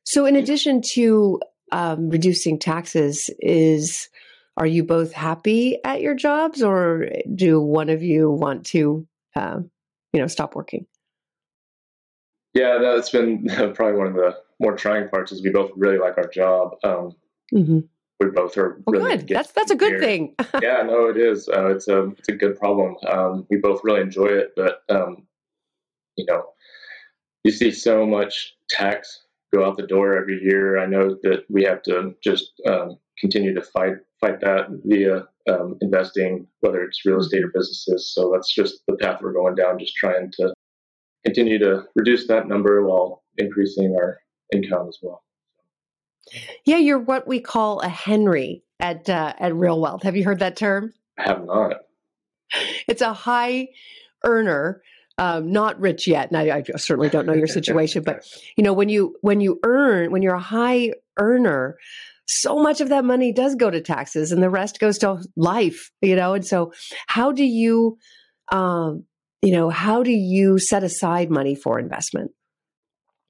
So, 0.04 0.26
in 0.26 0.36
addition 0.36 0.82
to 0.94 1.40
um, 1.72 2.10
reducing 2.10 2.60
taxes, 2.60 3.30
is 3.40 4.10
are 4.56 4.66
you 4.66 4.84
both 4.84 5.12
happy 5.12 5.78
at 5.84 6.02
your 6.02 6.16
jobs, 6.16 6.64
or 6.64 7.10
do 7.34 7.62
one 7.62 7.90
of 7.90 8.02
you 8.02 8.32
want 8.32 8.66
to, 8.68 9.08
uh, 9.36 9.60
you 10.14 10.22
know, 10.22 10.28
stop 10.28 10.56
working? 10.56 10.86
Yeah, 12.54 12.80
that's 12.82 13.10
been 13.10 13.46
probably 13.76 13.98
one 13.98 14.08
of 14.08 14.14
the 14.16 14.38
more 14.60 14.76
trying 14.76 15.10
parts. 15.10 15.32
Is 15.32 15.44
we 15.44 15.50
both 15.50 15.72
really 15.76 16.00
like 16.00 16.18
our 16.18 16.28
job. 16.28 16.72
Um, 16.84 17.12
mm-hmm. 17.54 17.80
We 18.20 18.32
both 18.32 18.58
are 18.58 18.82
well, 18.88 19.00
really 19.00 19.18
good. 19.18 19.30
That's 19.30 19.52
that's 19.52 19.70
a 19.70 19.76
good 19.76 19.94
here. 19.94 20.00
thing. 20.00 20.36
yeah, 20.62 20.82
no, 20.84 21.08
it 21.08 21.18
is. 21.18 21.48
Uh, 21.48 21.68
it's 21.68 21.88
a 21.88 22.08
it's 22.18 22.30
a 22.30 22.34
good 22.34 22.58
problem. 22.58 22.96
Um, 23.08 23.46
we 23.50 23.58
both 23.58 23.82
really 23.84 24.02
enjoy 24.02 24.28
it, 24.28 24.54
but 24.56 24.82
um, 24.90 25.28
you 26.16 26.26
know, 26.26 26.44
you 27.44 27.52
see 27.52 27.72
so 27.72 28.06
much 28.06 28.56
tax 28.70 29.26
go 29.54 29.66
out 29.66 29.78
the 29.78 29.86
door 29.86 30.18
every 30.18 30.42
year. 30.42 30.80
I 30.80 30.88
know 30.88 31.16
that 31.24 31.46
we 31.50 31.64
have 31.64 31.84
to 31.84 32.16
just 32.24 32.54
um, 32.68 32.98
continue 33.20 33.54
to 33.54 33.62
fight 33.62 33.98
fight 34.20 34.42
that 34.42 34.68
via 34.86 35.28
um, 35.48 35.78
investing, 35.82 36.48
whether 36.62 36.84
it's 36.84 37.06
real 37.06 37.20
estate 37.20 37.44
or 37.44 37.52
businesses. 37.54 38.12
So 38.14 38.32
that's 38.34 38.54
just 38.54 38.82
the 38.88 38.98
path 38.98 39.20
we're 39.22 39.34
going 39.34 39.56
down. 39.56 39.80
Just 39.80 39.96
trying 39.96 40.32
to 40.40 40.54
continue 41.24 41.60
to 41.60 41.84
reduce 41.96 42.28
that 42.28 42.48
number 42.48 42.86
while 42.86 43.24
increasing 43.38 43.96
our 43.96 44.18
income 44.54 44.88
as 44.88 44.98
well. 45.02 45.22
Yeah, 46.66 46.78
you're 46.78 47.00
what 47.00 47.28
we 47.28 47.40
call 47.40 47.80
a 47.82 47.90
Henry 47.90 48.64
at 48.80 49.10
uh, 49.10 49.34
at 49.40 49.56
Real 49.56 49.80
Wealth. 49.80 50.04
Have 50.04 50.16
you 50.16 50.24
heard 50.24 50.40
that 50.40 50.56
term? 50.56 50.94
I 51.18 51.24
have 51.24 51.46
not. 51.46 51.82
It's 52.88 53.02
a 53.02 53.14
high 53.14 53.70
earner 54.24 54.82
um, 55.18 55.52
not 55.52 55.80
rich 55.80 56.08
yet, 56.08 56.30
and 56.30 56.38
I, 56.38 56.58
I, 56.58 56.78
certainly 56.78 57.10
don't 57.10 57.26
know 57.26 57.34
your 57.34 57.48
situation, 57.48 58.04
but 58.04 58.24
you 58.58 58.64
know 58.64 58.74
when 58.74 58.90
you 58.90 59.16
when 59.22 59.42
you 59.42 59.60
earn 59.64 60.12
when 60.12 60.22
you're 60.22 60.36
a 60.36 60.40
high 60.40 60.94
earner, 61.18 61.78
so 62.28 62.62
much 62.62 62.82
of 62.82 62.90
that 62.90 63.04
money 63.04 63.32
does 63.32 63.56
go 63.56 63.72
to 63.72 63.82
taxes, 63.82 64.32
and 64.32 64.44
the 64.44 64.50
rest 64.50 64.80
goes 64.80 65.00
to 65.00 65.24
life. 65.36 65.92
You 66.02 66.16
know, 66.16 66.36
and 66.36 66.46
so 66.46 66.72
how 67.08 67.32
do 67.32 67.44
you, 67.44 67.98
um, 68.52 69.06
you 69.42 69.52
know, 69.52 69.70
how 69.70 70.04
do 70.04 70.12
you 70.12 70.60
set 70.60 70.84
aside 70.84 71.32
money 71.32 71.56
for 71.56 71.80
investment? 71.80 72.32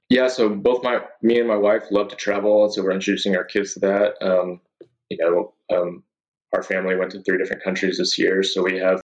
Yeah, 0.10 0.28
so 0.28 0.50
both 0.50 0.84
my 0.84 1.02
me 1.22 1.40
and 1.40 1.48
my 1.48 1.58
wife 1.58 1.84
love 1.92 2.08
to 2.10 2.16
travel, 2.16 2.64
and 2.64 2.74
so 2.74 2.84
we're 2.84 2.92
introducing 2.92 3.36
our 3.36 3.44
kids 3.44 3.74
to 3.74 3.80
that. 3.82 4.14
Um, 4.22 4.62
you 5.10 5.18
know, 5.18 5.54
um, 5.76 6.04
our 6.54 6.64
family 6.64 6.96
went 6.96 7.12
to 7.12 7.22
three 7.22 7.38
different 7.38 7.64
countries 7.64 7.98
this 7.98 8.18
year, 8.18 8.42
so 8.44 8.64
we 8.64 8.78
have 8.78 9.02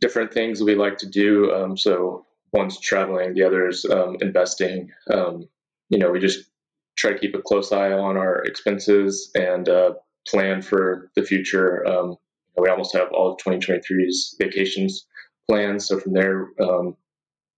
different 0.00 0.32
things 0.32 0.62
we 0.62 0.76
like 0.76 0.98
to 0.98 1.08
do. 1.08 1.52
Um, 1.52 1.76
so 1.76 2.26
one's 2.52 2.78
traveling, 2.78 3.34
the 3.34 3.42
other's 3.42 3.84
um, 3.84 4.16
investing. 4.20 4.90
Um, 5.12 5.48
you 5.88 5.98
know, 5.98 6.10
we 6.10 6.20
just 6.20 6.48
try 6.96 7.12
to 7.12 7.18
keep 7.18 7.34
a 7.34 7.42
close 7.42 7.72
eye 7.72 7.92
on 7.92 8.16
our 8.16 8.42
expenses 8.44 9.30
and 9.34 9.68
uh, 9.68 9.94
plan 10.28 10.62
for 10.62 11.10
the 11.16 11.24
future. 11.24 11.84
Um, 11.86 12.16
we 12.56 12.68
almost 12.68 12.94
have 12.94 13.08
all 13.12 13.32
of 13.32 13.38
2023's 13.38 14.36
vacations 14.38 15.06
planned. 15.50 15.82
So 15.82 15.98
from 15.98 16.12
there, 16.12 16.48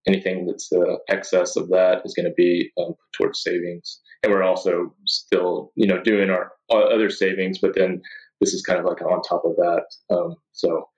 anything 0.07 0.47
that's 0.47 0.71
uh, 0.73 0.97
excess 1.09 1.57
of 1.57 1.69
that 1.69 2.03
is 2.05 2.15
going 2.15 2.27
to 2.27 2.35
be 2.37 2.71
um, 2.79 2.95
put 2.95 2.97
towards 3.17 3.43
savings. 3.43 4.01
And 4.23 4.33
we're 4.33 4.43
also 4.43 4.95
still, 5.07 5.73
you 5.75 5.87
know, 5.87 6.03
doing 6.03 6.31
our 6.31 6.53
other 6.71 7.11
savings, 7.11 7.59
but 7.59 7.75
then 7.75 8.03
this 8.41 8.53
is 8.53 8.63
kind 8.63 8.79
of 8.79 8.85
like 8.85 9.03
on 9.03 9.23
top 9.23 9.43
of 9.45 9.57
that. 9.57 9.85
so 10.53 10.89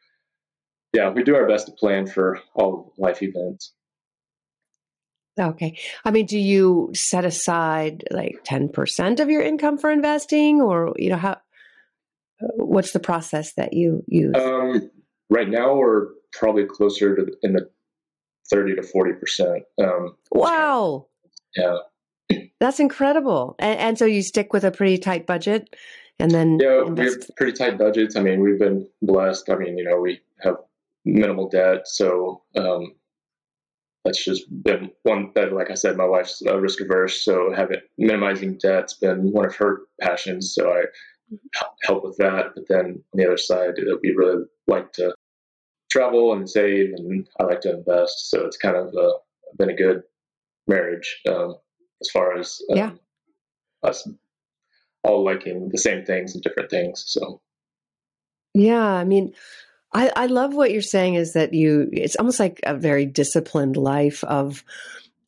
yeah, 0.92 1.10
we 1.10 1.22
do 1.22 1.36
our 1.36 1.46
best 1.46 1.66
to 1.66 1.72
plan 1.72 2.06
for 2.06 2.40
all 2.54 2.92
life 2.98 3.22
events. 3.22 3.74
Okay. 5.38 5.78
I 6.04 6.10
mean, 6.10 6.26
do 6.26 6.38
you 6.38 6.90
set 6.94 7.24
aside 7.24 8.04
like 8.10 8.44
10% 8.44 9.20
of 9.20 9.30
your 9.30 9.42
income 9.42 9.78
for 9.78 9.90
investing 9.90 10.60
or, 10.60 10.94
you 10.96 11.10
know, 11.10 11.16
how, 11.16 11.36
what's 12.56 12.92
the 12.92 13.00
process 13.00 13.52
that 13.54 13.72
you 13.72 14.02
use? 14.08 14.34
Um, 14.34 14.90
right 15.30 15.48
now 15.48 15.76
we're 15.76 16.08
probably 16.32 16.64
closer 16.64 17.14
to 17.14 17.26
in 17.42 17.52
the 17.52 17.68
30 18.50 18.76
to 18.76 18.82
40%. 18.82 19.60
Um, 19.82 20.16
wow. 20.30 21.06
Yeah. 21.56 21.78
That's 22.60 22.80
incredible. 22.80 23.56
And, 23.58 23.78
and, 23.78 23.98
so 23.98 24.04
you 24.04 24.22
stick 24.22 24.52
with 24.52 24.64
a 24.64 24.70
pretty 24.70 24.98
tight 24.98 25.26
budget 25.26 25.74
and 26.18 26.30
then. 26.30 26.58
Yeah, 26.60 26.82
invest- 26.86 26.96
we 26.96 27.22
have 27.22 27.36
pretty 27.36 27.52
tight 27.52 27.78
budgets. 27.78 28.16
I 28.16 28.22
mean, 28.22 28.40
we've 28.40 28.58
been 28.58 28.88
blessed. 29.02 29.48
I 29.50 29.56
mean, 29.56 29.78
you 29.78 29.84
know, 29.84 30.00
we 30.00 30.20
have 30.40 30.56
minimal 31.04 31.48
debt. 31.48 31.86
So 31.86 32.42
um, 32.56 32.94
that's 34.04 34.24
just 34.24 34.44
been 34.62 34.90
one 35.02 35.32
that, 35.34 35.52
like 35.52 35.70
I 35.70 35.74
said, 35.74 35.96
my 35.96 36.04
wife's 36.04 36.42
uh, 36.46 36.58
risk 36.58 36.80
averse, 36.80 37.22
so 37.22 37.52
having 37.54 37.80
minimizing 37.96 38.58
debt's 38.58 38.94
been 38.94 39.32
one 39.32 39.46
of 39.46 39.54
her 39.56 39.82
passions. 40.00 40.54
So 40.54 40.70
I 40.70 40.84
help 41.82 42.04
with 42.04 42.16
that. 42.18 42.46
But 42.54 42.64
then 42.68 42.84
on 42.86 43.02
the 43.14 43.26
other 43.26 43.36
side, 43.36 43.74
we 44.02 44.14
really 44.16 44.44
like 44.66 44.92
to 44.94 45.14
travel 45.90 46.32
and 46.32 46.48
save, 46.48 46.92
and 46.94 47.26
I 47.40 47.44
like 47.44 47.60
to 47.62 47.76
invest. 47.76 48.30
So 48.30 48.44
it's 48.44 48.56
kind 48.56 48.76
of 48.76 48.88
uh, 48.94 49.12
been 49.56 49.70
a 49.70 49.76
good 49.76 50.02
marriage 50.66 51.20
um, 51.28 51.56
as 52.00 52.10
far 52.10 52.38
as 52.38 52.60
um, 52.70 52.76
yeah. 52.76 52.90
us 53.82 54.08
all 55.04 55.24
liking 55.24 55.68
the 55.70 55.78
same 55.78 56.04
things 56.04 56.34
and 56.34 56.42
different 56.42 56.70
things. 56.70 57.04
So 57.06 57.40
yeah, 58.54 58.84
I 58.84 59.04
mean, 59.04 59.34
I, 59.92 60.10
I 60.14 60.26
love 60.26 60.54
what 60.54 60.72
you're 60.72 60.82
saying 60.82 61.14
is 61.14 61.32
that 61.32 61.54
you, 61.54 61.88
it's 61.92 62.16
almost 62.16 62.40
like 62.40 62.60
a 62.64 62.74
very 62.74 63.06
disciplined 63.06 63.76
life 63.76 64.24
of 64.24 64.64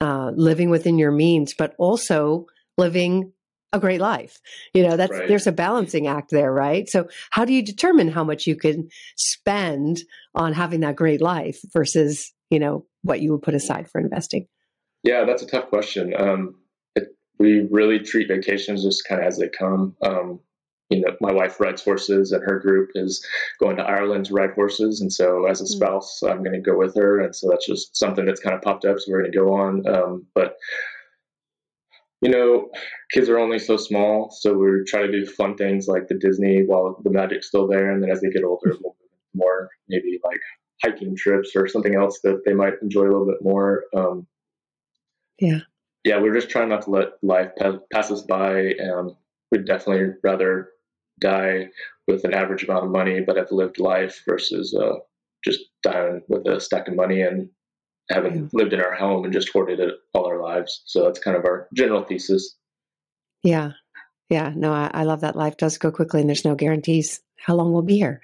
uh, 0.00 0.32
living 0.34 0.70
within 0.70 0.98
your 0.98 1.12
means, 1.12 1.54
but 1.54 1.74
also 1.78 2.46
living 2.76 3.32
a 3.72 3.78
great 3.78 4.00
life. 4.00 4.40
You 4.74 4.86
know, 4.86 4.96
that's, 4.96 5.12
right. 5.12 5.28
there's 5.28 5.46
a 5.46 5.52
balancing 5.52 6.06
act 6.06 6.30
there, 6.30 6.52
right? 6.52 6.88
So 6.88 7.08
how 7.30 7.44
do 7.44 7.52
you 7.52 7.62
determine 7.62 8.08
how 8.08 8.24
much 8.24 8.46
you 8.46 8.56
can 8.56 8.88
spend 9.16 10.00
on 10.34 10.52
having 10.52 10.80
that 10.80 10.96
great 10.96 11.20
life 11.20 11.60
versus, 11.72 12.32
you 12.50 12.58
know, 12.58 12.86
what 13.02 13.20
you 13.20 13.32
would 13.32 13.42
put 13.42 13.54
aside 13.54 13.88
for 13.90 14.00
investing? 14.00 14.46
Yeah, 15.02 15.24
that's 15.24 15.42
a 15.42 15.46
tough 15.46 15.68
question. 15.68 16.14
Um, 16.18 16.56
it, 16.94 17.08
we 17.38 17.66
really 17.70 18.00
treat 18.00 18.28
vacations 18.28 18.82
just 18.82 19.06
kind 19.08 19.20
of 19.20 19.26
as 19.26 19.38
they 19.38 19.48
come. 19.48 19.96
Um, 20.02 20.40
you 20.90 21.00
know, 21.00 21.16
my 21.20 21.32
wife 21.32 21.60
rides 21.60 21.84
horses 21.84 22.32
and 22.32 22.42
her 22.42 22.58
group 22.58 22.90
is 22.96 23.24
going 23.60 23.76
to 23.76 23.84
Ireland 23.84 24.26
to 24.26 24.34
ride 24.34 24.54
horses. 24.54 25.00
And 25.00 25.12
so 25.12 25.46
as 25.46 25.60
a 25.60 25.64
hmm. 25.64 25.68
spouse, 25.68 26.20
I'm 26.24 26.42
going 26.42 26.52
to 26.52 26.60
go 26.60 26.76
with 26.76 26.96
her. 26.96 27.20
And 27.20 27.34
so 27.34 27.48
that's 27.48 27.66
just 27.66 27.96
something 27.96 28.26
that's 28.26 28.40
kind 28.40 28.56
of 28.56 28.62
popped 28.62 28.84
up. 28.84 28.98
So 28.98 29.12
we're 29.12 29.20
going 29.20 29.32
to 29.32 29.38
go 29.38 29.54
on. 29.54 29.86
Um, 29.86 30.26
but, 30.34 30.56
you 32.20 32.30
know, 32.30 32.68
kids 33.12 33.28
are 33.28 33.38
only 33.38 33.58
so 33.58 33.76
small. 33.76 34.30
So 34.30 34.54
we 34.54 34.84
try 34.86 35.02
to 35.02 35.10
do 35.10 35.26
fun 35.26 35.56
things 35.56 35.88
like 35.88 36.08
the 36.08 36.18
Disney 36.18 36.64
while 36.66 37.00
the 37.02 37.10
magic's 37.10 37.48
still 37.48 37.66
there. 37.66 37.90
And 37.90 38.02
then 38.02 38.10
as 38.10 38.20
they 38.20 38.30
get 38.30 38.44
older, 38.44 38.76
we'll 38.80 38.96
more 39.34 39.68
maybe 39.88 40.18
like 40.24 40.40
hiking 40.82 41.16
trips 41.16 41.52
or 41.54 41.68
something 41.68 41.94
else 41.94 42.20
that 42.24 42.42
they 42.44 42.54
might 42.54 42.74
enjoy 42.82 43.02
a 43.02 43.12
little 43.12 43.26
bit 43.26 43.42
more. 43.42 43.84
Um, 43.96 44.26
yeah. 45.38 45.60
Yeah, 46.04 46.18
we're 46.18 46.34
just 46.34 46.48
trying 46.48 46.70
not 46.70 46.82
to 46.82 46.90
let 46.90 47.08
life 47.22 47.50
pass 47.92 48.10
us 48.10 48.22
by. 48.22 48.72
Um, 48.74 49.16
we'd 49.52 49.66
definitely 49.66 50.14
rather 50.22 50.70
die 51.20 51.68
with 52.08 52.24
an 52.24 52.32
average 52.32 52.64
amount 52.64 52.86
of 52.86 52.90
money, 52.90 53.20
but 53.20 53.36
have 53.36 53.52
lived 53.52 53.78
life 53.78 54.22
versus 54.26 54.74
uh, 54.74 54.96
just 55.44 55.60
dying 55.82 56.22
with 56.28 56.46
a 56.46 56.58
stack 56.58 56.88
of 56.88 56.96
money 56.96 57.20
and 57.20 57.50
having 58.10 58.34
yeah. 58.34 58.48
lived 58.52 58.72
in 58.72 58.80
our 58.80 58.94
home 58.94 59.24
and 59.24 59.32
just 59.32 59.50
hoarded 59.52 59.80
it 59.80 59.94
all 60.12 60.26
our 60.26 60.40
lives. 60.40 60.82
So 60.84 61.04
that's 61.04 61.18
kind 61.18 61.36
of 61.36 61.44
our 61.44 61.68
general 61.74 62.04
thesis. 62.04 62.56
Yeah. 63.42 63.72
Yeah. 64.28 64.52
No, 64.54 64.72
I, 64.72 64.90
I 64.92 65.04
love 65.04 65.22
that 65.22 65.36
life 65.36 65.56
does 65.56 65.78
go 65.78 65.90
quickly 65.90 66.20
and 66.20 66.28
there's 66.28 66.44
no 66.44 66.54
guarantees 66.54 67.20
how 67.38 67.54
long 67.54 67.72
we'll 67.72 67.82
be 67.82 67.96
here. 67.96 68.20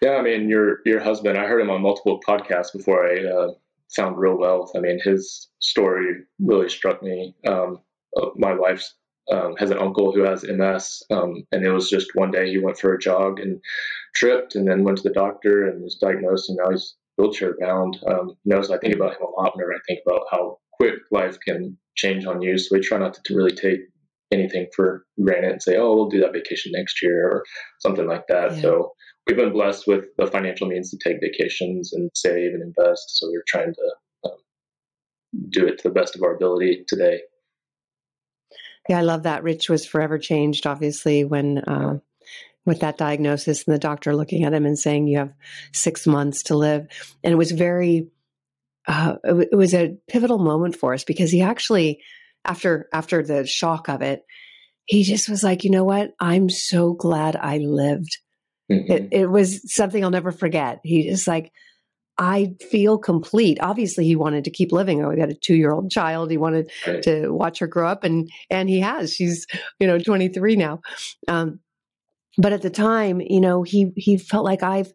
Yeah. 0.00 0.12
I 0.12 0.22
mean, 0.22 0.48
your, 0.48 0.78
your 0.86 1.00
husband, 1.00 1.38
I 1.38 1.46
heard 1.46 1.60
him 1.60 1.70
on 1.70 1.82
multiple 1.82 2.20
podcasts 2.26 2.72
before 2.72 3.06
I 3.06 3.24
uh, 3.24 3.52
found 3.94 4.18
Real 4.18 4.38
Wealth. 4.38 4.72
I 4.74 4.80
mean, 4.80 4.98
his 5.02 5.48
story 5.60 6.22
really 6.40 6.68
struck 6.68 7.02
me. 7.02 7.34
Um, 7.46 7.80
uh, 8.16 8.28
my 8.36 8.54
wife's 8.54 8.94
um, 9.32 9.56
has 9.56 9.70
an 9.70 9.78
uncle 9.78 10.12
who 10.12 10.22
has 10.22 10.44
MS, 10.44 11.02
um, 11.10 11.46
and 11.50 11.64
it 11.64 11.70
was 11.70 11.88
just 11.88 12.14
one 12.14 12.30
day 12.30 12.50
he 12.50 12.58
went 12.58 12.78
for 12.78 12.94
a 12.94 12.98
jog 12.98 13.40
and 13.40 13.60
tripped, 14.14 14.54
and 14.54 14.68
then 14.68 14.84
went 14.84 14.98
to 14.98 15.08
the 15.08 15.14
doctor 15.14 15.66
and 15.66 15.82
was 15.82 15.96
diagnosed, 15.96 16.50
and 16.50 16.58
now 16.62 16.70
he's 16.70 16.94
wheelchair 17.16 17.54
bound. 17.60 17.98
Um, 18.06 18.36
you 18.44 18.54
know, 18.54 18.62
so 18.62 18.74
I 18.74 18.78
think 18.78 18.94
about 18.94 19.12
him 19.12 19.22
a 19.22 19.40
lot 19.40 19.54
whenever 19.54 19.74
I 19.74 19.78
think 19.86 20.00
about 20.06 20.22
how 20.30 20.58
quick 20.72 20.94
life 21.10 21.38
can 21.46 21.78
change 21.96 22.26
on 22.26 22.42
you. 22.42 22.58
So 22.58 22.76
we 22.76 22.80
try 22.80 22.98
not 22.98 23.14
to, 23.14 23.20
to 23.24 23.36
really 23.36 23.54
take 23.54 23.80
anything 24.32 24.66
for 24.74 25.04
granted 25.22 25.52
and 25.52 25.62
say, 25.62 25.76
oh, 25.76 25.94
we'll 25.94 26.08
do 26.08 26.20
that 26.20 26.32
vacation 26.32 26.72
next 26.74 27.02
year 27.02 27.28
or 27.28 27.44
something 27.80 28.06
like 28.06 28.26
that. 28.28 28.56
Yeah. 28.56 28.62
So 28.62 28.92
we've 29.26 29.36
been 29.36 29.52
blessed 29.52 29.86
with 29.86 30.06
the 30.18 30.26
financial 30.26 30.66
means 30.66 30.90
to 30.90 30.98
take 31.02 31.20
vacations 31.20 31.92
and 31.92 32.10
save 32.14 32.52
and 32.52 32.62
invest. 32.62 33.18
So 33.18 33.28
we're 33.30 33.44
trying 33.46 33.74
to 33.74 34.30
um, 34.30 34.38
do 35.50 35.66
it 35.66 35.78
to 35.78 35.88
the 35.88 35.94
best 35.94 36.16
of 36.16 36.22
our 36.22 36.34
ability 36.34 36.84
today. 36.88 37.20
Yeah, 38.88 38.98
I 38.98 39.02
love 39.02 39.22
that. 39.22 39.42
Rich 39.42 39.70
was 39.70 39.86
forever 39.86 40.18
changed, 40.18 40.66
obviously, 40.66 41.24
when 41.24 41.58
uh, 41.58 41.98
with 42.66 42.80
that 42.80 42.98
diagnosis 42.98 43.64
and 43.66 43.74
the 43.74 43.78
doctor 43.78 44.14
looking 44.14 44.44
at 44.44 44.54
him 44.54 44.64
and 44.64 44.78
saying 44.78 45.06
you 45.06 45.18
have 45.18 45.32
six 45.72 46.06
months 46.06 46.44
to 46.44 46.56
live, 46.56 46.86
and 47.22 47.32
it 47.32 47.36
was 47.36 47.50
very, 47.50 48.08
uh, 48.88 49.16
it, 49.24 49.48
it 49.52 49.56
was 49.56 49.74
a 49.74 49.96
pivotal 50.08 50.38
moment 50.38 50.76
for 50.76 50.94
us 50.94 51.04
because 51.04 51.30
he 51.30 51.42
actually, 51.42 52.00
after 52.44 52.88
after 52.92 53.22
the 53.22 53.46
shock 53.46 53.88
of 53.88 54.02
it, 54.02 54.22
he 54.86 55.02
just 55.02 55.28
was 55.28 55.42
like, 55.42 55.64
you 55.64 55.70
know 55.70 55.84
what, 55.84 56.12
I'm 56.20 56.48
so 56.48 56.92
glad 56.92 57.36
I 57.36 57.58
lived. 57.58 58.18
Mm-hmm. 58.70 58.92
It, 58.92 59.08
it 59.12 59.26
was 59.26 59.60
something 59.72 60.02
I'll 60.02 60.10
never 60.10 60.32
forget. 60.32 60.80
He 60.84 61.08
just 61.08 61.28
like, 61.28 61.52
I 62.16 62.54
feel 62.70 62.98
complete. 62.98 63.58
Obviously, 63.60 64.04
he 64.04 64.16
wanted 64.16 64.44
to 64.44 64.50
keep 64.50 64.72
living. 64.72 65.04
Oh, 65.04 65.10
he 65.10 65.20
had 65.20 65.30
a 65.30 65.34
two 65.34 65.56
year 65.56 65.72
old 65.72 65.90
child. 65.90 66.30
He 66.30 66.36
wanted 66.36 66.70
right. 66.86 67.02
to 67.02 67.30
watch 67.30 67.58
her 67.58 67.66
grow 67.66 67.88
up, 67.88 68.04
and 68.04 68.30
and 68.50 68.68
he 68.68 68.80
has. 68.80 69.12
She's 69.12 69.46
you 69.80 69.86
know 69.86 69.98
twenty 69.98 70.28
three 70.28 70.54
now. 70.54 70.80
Um, 71.26 71.60
but 72.38 72.52
at 72.52 72.62
the 72.62 72.70
time, 72.70 73.20
you 73.20 73.40
know, 73.40 73.62
he 73.62 73.92
he 73.96 74.16
felt 74.18 74.44
like 74.44 74.62
I've 74.62 74.92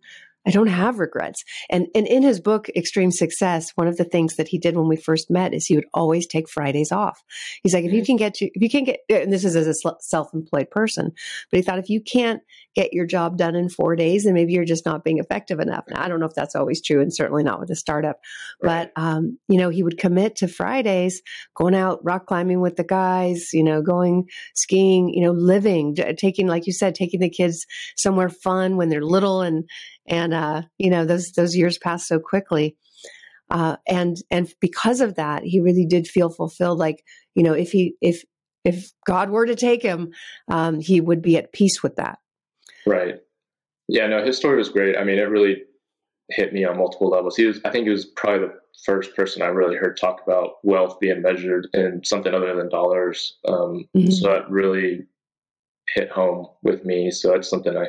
I 0.50 0.52
don't 0.52 0.66
have 0.68 0.98
regrets. 0.98 1.44
And 1.70 1.86
and 1.94 2.08
in 2.08 2.24
his 2.24 2.40
book 2.40 2.70
Extreme 2.70 3.12
Success, 3.12 3.70
one 3.76 3.88
of 3.88 3.98
the 3.98 4.04
things 4.04 4.36
that 4.38 4.48
he 4.48 4.58
did 4.58 4.76
when 4.76 4.88
we 4.88 4.96
first 4.96 5.30
met 5.30 5.54
is 5.54 5.68
he 5.68 5.76
would 5.76 5.86
always 5.94 6.26
take 6.26 6.50
Fridays 6.50 6.92
off. 6.92 7.22
He's 7.62 7.76
like, 7.76 7.86
if 7.86 7.94
you 7.94 8.00
mm-hmm. 8.00 8.06
can 8.06 8.16
get 8.16 8.42
you, 8.42 8.50
if 8.56 8.62
you 8.64 8.68
can't 8.68 8.88
get, 8.88 9.00
and 9.10 9.32
this 9.32 9.46
is 9.46 9.56
as 9.56 9.68
a 9.68 9.94
self-employed 10.02 10.72
person, 10.72 11.12
but 11.52 11.58
he 11.58 11.62
thought 11.62 11.78
if 11.78 11.90
you 11.90 12.02
can't 12.02 12.42
get 12.76 12.94
your 12.94 13.06
job 13.06 13.38
done 13.38 13.56
in 13.56 13.70
four 13.70 13.96
days, 13.96 14.24
then 14.24 14.34
maybe 14.34 14.54
you're 14.54 14.66
just 14.66 14.86
not 14.88 15.04
being 15.04 15.20
effective 15.20 15.60
enough. 15.60 15.84
Now, 15.88 16.04
I 16.04 16.08
don't 16.08 16.20
know 16.20 16.26
if 16.26 16.34
that's 16.34 16.56
always 16.56 16.82
true, 16.82 17.00
and 17.00 17.14
certainly 17.14 17.44
not 17.44 17.60
with 17.60 17.70
a 17.70 17.76
startup. 17.76 18.20
Right. 18.64 18.90
But 18.96 19.02
um, 19.02 19.38
you 19.48 19.60
know, 19.60 19.70
he 19.70 19.84
would 19.84 20.00
commit 20.00 20.38
to 20.38 20.48
Fridays, 20.48 21.22
going 21.56 21.76
out 21.76 22.00
rock 22.04 22.26
climbing 22.26 22.60
with 22.60 22.76
the 22.76 22.84
guys, 22.84 23.50
you 23.54 23.64
know, 23.64 23.84
going 23.84 24.26
skiing, 24.56 25.10
you 25.10 25.22
know, 25.22 25.32
living, 25.32 25.96
taking, 26.18 26.48
like 26.48 26.66
you 26.66 26.74
said, 26.74 26.96
taking 26.96 27.20
the 27.20 27.30
kids 27.30 27.68
somewhere 27.98 28.30
fun 28.30 28.78
when 28.78 28.90
they're 28.90 29.04
little 29.04 29.42
and 29.42 29.70
and 30.10 30.34
uh, 30.34 30.64
you 30.78 30.90
know 30.90 31.06
those 31.06 31.32
those 31.32 31.56
years 31.56 31.78
pass 31.78 32.08
so 32.08 32.20
quickly. 32.20 32.76
Uh, 33.50 33.78
and 33.88 34.18
and 34.30 34.54
because 34.60 35.02
of 35.02 35.16
that, 35.16 35.44
he 35.44 35.60
really 35.60 35.86
did 35.86 36.08
feel 36.08 36.30
fulfilled. 36.30 36.78
Like 36.80 37.04
you 37.36 37.44
know, 37.44 37.54
if 37.54 37.72
he 37.72 37.96
if 38.02 38.24
if 38.66 38.92
God 39.06 39.30
were 39.30 39.46
to 39.46 39.56
take 39.56 39.82
him, 39.82 40.12
um, 40.50 40.80
he 40.80 41.00
would 41.02 41.22
be 41.22 41.38
at 41.38 41.54
peace 41.54 41.82
with 41.82 41.96
that. 41.96 42.20
Right. 42.86 43.16
Yeah. 43.88 44.08
No, 44.08 44.24
his 44.24 44.38
story 44.38 44.58
was 44.58 44.70
great. 44.70 44.98
I 44.98 45.04
mean, 45.04 45.18
it 45.18 45.24
really 45.24 45.64
hit 46.30 46.54
me 46.54 46.66
on 46.66 46.78
multiple 46.78 47.10
levels. 47.10 47.36
He 47.36 47.46
was, 47.46 47.60
I 47.66 47.72
think, 47.72 47.86
he 47.86 47.92
was 47.92 48.06
probably 48.06 48.48
the 48.48 48.54
first 48.86 49.16
person 49.16 49.42
I 49.42 49.48
really 49.48 49.76
heard 49.76 49.98
talk 49.98 50.22
about 50.24 50.56
wealth 50.64 51.00
being 51.00 51.22
measured 51.22 51.68
in 51.74 52.02
something 52.04 52.34
other 52.34 52.56
than 52.56 52.70
dollars. 52.70 53.38
Um, 53.48 53.88
mm-hmm. 53.96 54.12
So 54.12 54.28
that 54.28 54.50
really 54.50 55.08
hit 55.96 56.12
home 56.12 56.48
with 56.62 56.86
me. 56.86 57.12
So 57.12 57.32
that's 57.32 57.50
something 57.50 57.76
I 57.76 57.88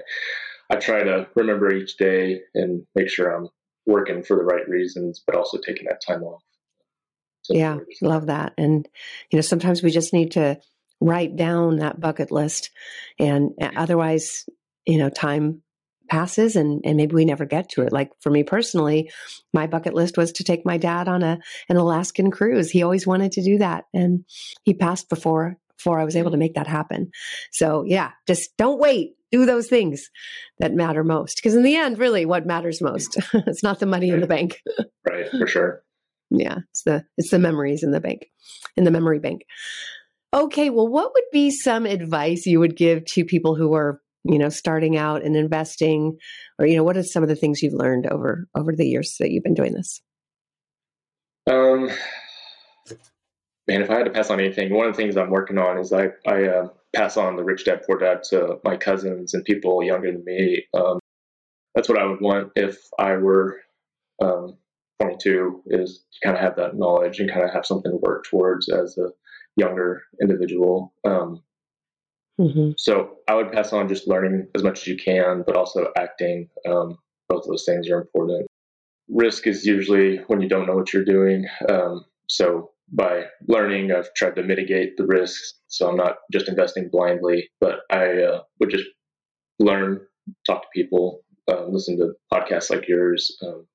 I 0.71 0.77
try 0.77 1.03
to 1.03 1.27
remember 1.35 1.73
each 1.75 1.97
day 1.97 2.41
and 2.55 2.87
make 2.95 3.11
sure 3.11 3.31
I'm 3.31 3.49
working 3.87 4.23
for 4.23 4.37
the 4.37 4.45
right 4.45 4.69
reasons, 4.69 5.23
but 5.27 5.35
also 5.35 5.59
taking 5.59 5.87
that 5.89 6.01
time 6.07 6.23
off. 6.23 6.43
yeah, 7.49 7.79
love 8.01 8.27
that. 8.27 8.53
And 8.57 8.89
you 9.31 9.37
know, 9.37 9.43
sometimes 9.43 9.83
we 9.83 9.91
just 9.91 10.13
need 10.13 10.33
to 10.33 10.61
write 11.01 11.35
down 11.37 11.79
that 11.79 12.01
bucket 12.01 12.31
list, 12.31 12.71
and 13.19 13.51
uh, 13.61 13.71
otherwise, 13.77 14.47
you 14.87 14.99
know, 14.99 15.11
time 15.11 15.63
passes 16.09 16.57
and, 16.57 16.83
and 16.85 16.97
maybe 16.97 17.15
we 17.15 17.25
never 17.25 17.47
get 17.47 17.69
to 17.71 17.83
it. 17.83 17.93
Like 17.93 18.11
for 18.21 18.31
me 18.31 18.43
personally, 18.43 19.13
my 19.55 19.69
bucket 19.69 19.95
list 19.95 20.19
was 20.19 20.33
to 20.33 20.45
take 20.45 20.67
my 20.67 20.77
dad 20.77 21.09
on 21.09 21.23
a 21.23 21.39
an 21.69 21.77
Alaskan 21.77 22.31
cruise. 22.31 22.71
He 22.71 22.83
always 22.83 23.07
wanted 23.07 23.33
to 23.33 23.43
do 23.43 23.59
that, 23.59 23.85
and 23.93 24.25
he 24.63 24.75
passed 24.75 25.09
before 25.09 25.57
before 25.77 25.99
I 25.99 26.05
was 26.05 26.17
able 26.17 26.31
to 26.33 26.37
make 26.37 26.55
that 26.55 26.67
happen. 26.67 27.11
So 27.51 27.85
yeah, 27.87 28.11
just 28.27 28.51
don't 28.59 28.79
wait 28.79 29.15
do 29.31 29.47
those 29.47 29.69
things 29.69 30.11
that 30.59 30.73
matter 30.73 31.05
most. 31.05 31.37
Because 31.37 31.55
in 31.55 31.63
the 31.63 31.77
end, 31.77 31.99
really, 31.99 32.27
what 32.27 32.47
matters 32.47 32.81
most? 32.81 33.17
it's 33.35 33.63
not 33.63 33.79
the 33.79 33.87
money 33.87 34.11
in 34.11 34.21
the 34.21 34.27
bank. 34.27 34.61
right, 35.09 35.29
for 35.31 35.47
sure. 35.47 35.83
Yeah, 36.31 36.59
it's 36.71 36.83
the 36.85 37.05
it's 37.17 37.31
the 37.31 37.39
memories 37.39 37.83
in 37.83 37.91
the 37.91 38.01
bank, 38.01 38.27
in 38.77 38.85
the 38.85 38.91
memory 38.91 39.19
bank. 39.19 39.43
Okay, 40.33 40.71
well, 40.71 40.87
what 40.87 41.13
would 41.13 41.25
be 41.33 41.51
some 41.51 41.87
advice 41.87 42.47
you 42.47 42.61
would 42.61 42.77
give 42.77 43.05
to 43.07 43.25
people 43.25 43.57
who 43.57 43.75
are, 43.75 44.01
you 44.23 44.39
know, 44.39 44.49
starting 44.49 44.97
out 44.97 45.25
and 45.25 45.35
investing, 45.35 46.17
or 46.59 46.67
you 46.67 46.77
know, 46.77 46.85
what 46.85 46.97
are 46.97 47.03
some 47.03 47.25
of 47.25 47.29
the 47.29 47.35
things 47.35 47.63
you've 47.63 47.75
learned 47.75 48.07
over 48.07 48.47
over 48.55 48.73
the 48.75 48.87
years 48.87 49.17
that 49.19 49.33
you've 49.33 49.43
been 49.43 49.55
doing 49.55 49.73
this? 49.73 50.01
Um, 51.49 51.91
man, 53.67 53.83
if 53.83 53.91
I 53.91 53.95
had 53.95 54.05
to 54.05 54.13
pass 54.13 54.31
on 54.31 54.39
anything, 54.39 54.73
one 54.73 54.87
of 54.87 54.95
the 54.95 55.03
things 55.03 55.17
I'm 55.17 55.31
working 55.31 55.59
on 55.59 55.79
is 55.79 55.93
I 55.93 56.11
I 56.29 56.45
uh, 56.45 56.69
pass 56.95 57.17
on 57.17 57.37
the 57.37 57.45
rich 57.45 57.65
dad 57.65 57.83
poor 57.87 57.99
dad 57.99 58.23
to 58.31 58.59
my 58.65 58.77
cousins 58.77 59.35
and 59.35 59.45
people 59.45 59.83
younger 59.83 60.13
than 60.13 60.25
me. 60.25 60.65
Um, 60.75 60.99
that's 61.75 61.89
what 61.89 61.99
I 61.99 62.05
would 62.05 62.21
want 62.21 62.53
if 62.57 62.79
I 62.99 63.17
were 63.17 63.61
um, 64.23 64.57
22 65.01 65.63
is 65.67 66.05
to 66.13 66.27
kind 66.27 66.37
of 66.37 66.43
have 66.43 66.57
that 66.57 66.77
knowledge 66.77 67.21
and 67.21 67.31
kind 67.31 67.45
of 67.45 67.53
have 67.53 67.65
something 67.65 67.91
to 67.91 67.99
work 67.99 68.25
towards 68.25 68.69
as 68.69 68.99
a 68.99 69.11
younger 69.57 70.03
individual. 70.21 70.93
Um, 71.05 71.43
mm-hmm. 72.41 72.73
So 72.77 73.17
I 73.29 73.35
would 73.35 73.53
pass 73.53 73.73
on 73.73 73.89
just 73.89 74.09
learning 74.09 74.49
as 74.55 74.63
much 74.63 74.81
as 74.81 74.87
you 74.87 74.97
can, 74.97 75.43
but 75.47 75.57
also 75.57 75.93
acting. 75.97 76.49
Um, 76.69 76.99
both 77.29 77.45
those 77.47 77.65
things 77.65 77.89
are 77.89 78.01
important. 78.01 78.47
Risk 79.09 79.47
is 79.47 79.65
usually 79.65 80.19
when 80.27 80.41
you 80.41 80.49
don't 80.49 80.67
know 80.67 80.75
what 80.75 80.93
you're 80.93 81.05
doing. 81.05 81.47
Um, 81.69 82.05
so 82.29 82.71
by 82.93 83.25
learning, 83.47 83.93
I've 83.93 84.13
tried 84.15 84.37
to 84.37 84.43
mitigate 84.43 84.97
the 84.97 85.07
risks. 85.07 85.55
So 85.69 85.89
I'm 85.89 85.97
not 85.97 86.17
just 86.33 86.49
investing 86.49 86.89
blindly, 86.91 87.51
but 87.61 87.81
I 87.91 88.23
uh, 88.23 88.41
would 88.59 88.71
just 88.71 88.87
learn, 89.59 90.01
talk 90.47 90.63
to 90.63 90.69
people, 90.75 91.21
uh, 91.51 91.67
listen 91.67 91.99
to 91.99 92.13
podcasts 92.33 92.71
like 92.71 92.89
yours, 92.89 93.37
um, 93.43 93.67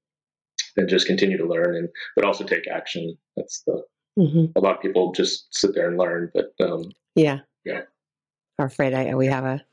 and 0.78 0.90
just 0.90 1.08
continue 1.08 1.38
to 1.38 1.48
learn, 1.48 1.76
and 1.76 1.90
but 2.16 2.26
also 2.26 2.44
take 2.44 2.68
action. 2.68 3.18
That's 3.38 3.64
the 3.66 3.84
mm-hmm. 4.20 4.46
a 4.56 4.60
lot 4.60 4.76
of 4.76 4.82
people 4.82 5.14
just 5.14 5.48
sit 5.56 5.74
there 5.74 5.88
and 5.88 5.98
learn, 5.98 6.32
but 6.34 6.52
um, 6.66 6.92
yeah, 7.16 7.40
yeah. 7.64 7.82
I'm 8.60 8.68
afraid 8.68 8.94
I, 8.94 9.16
we 9.16 9.28
have 9.28 9.46
a 9.46 9.64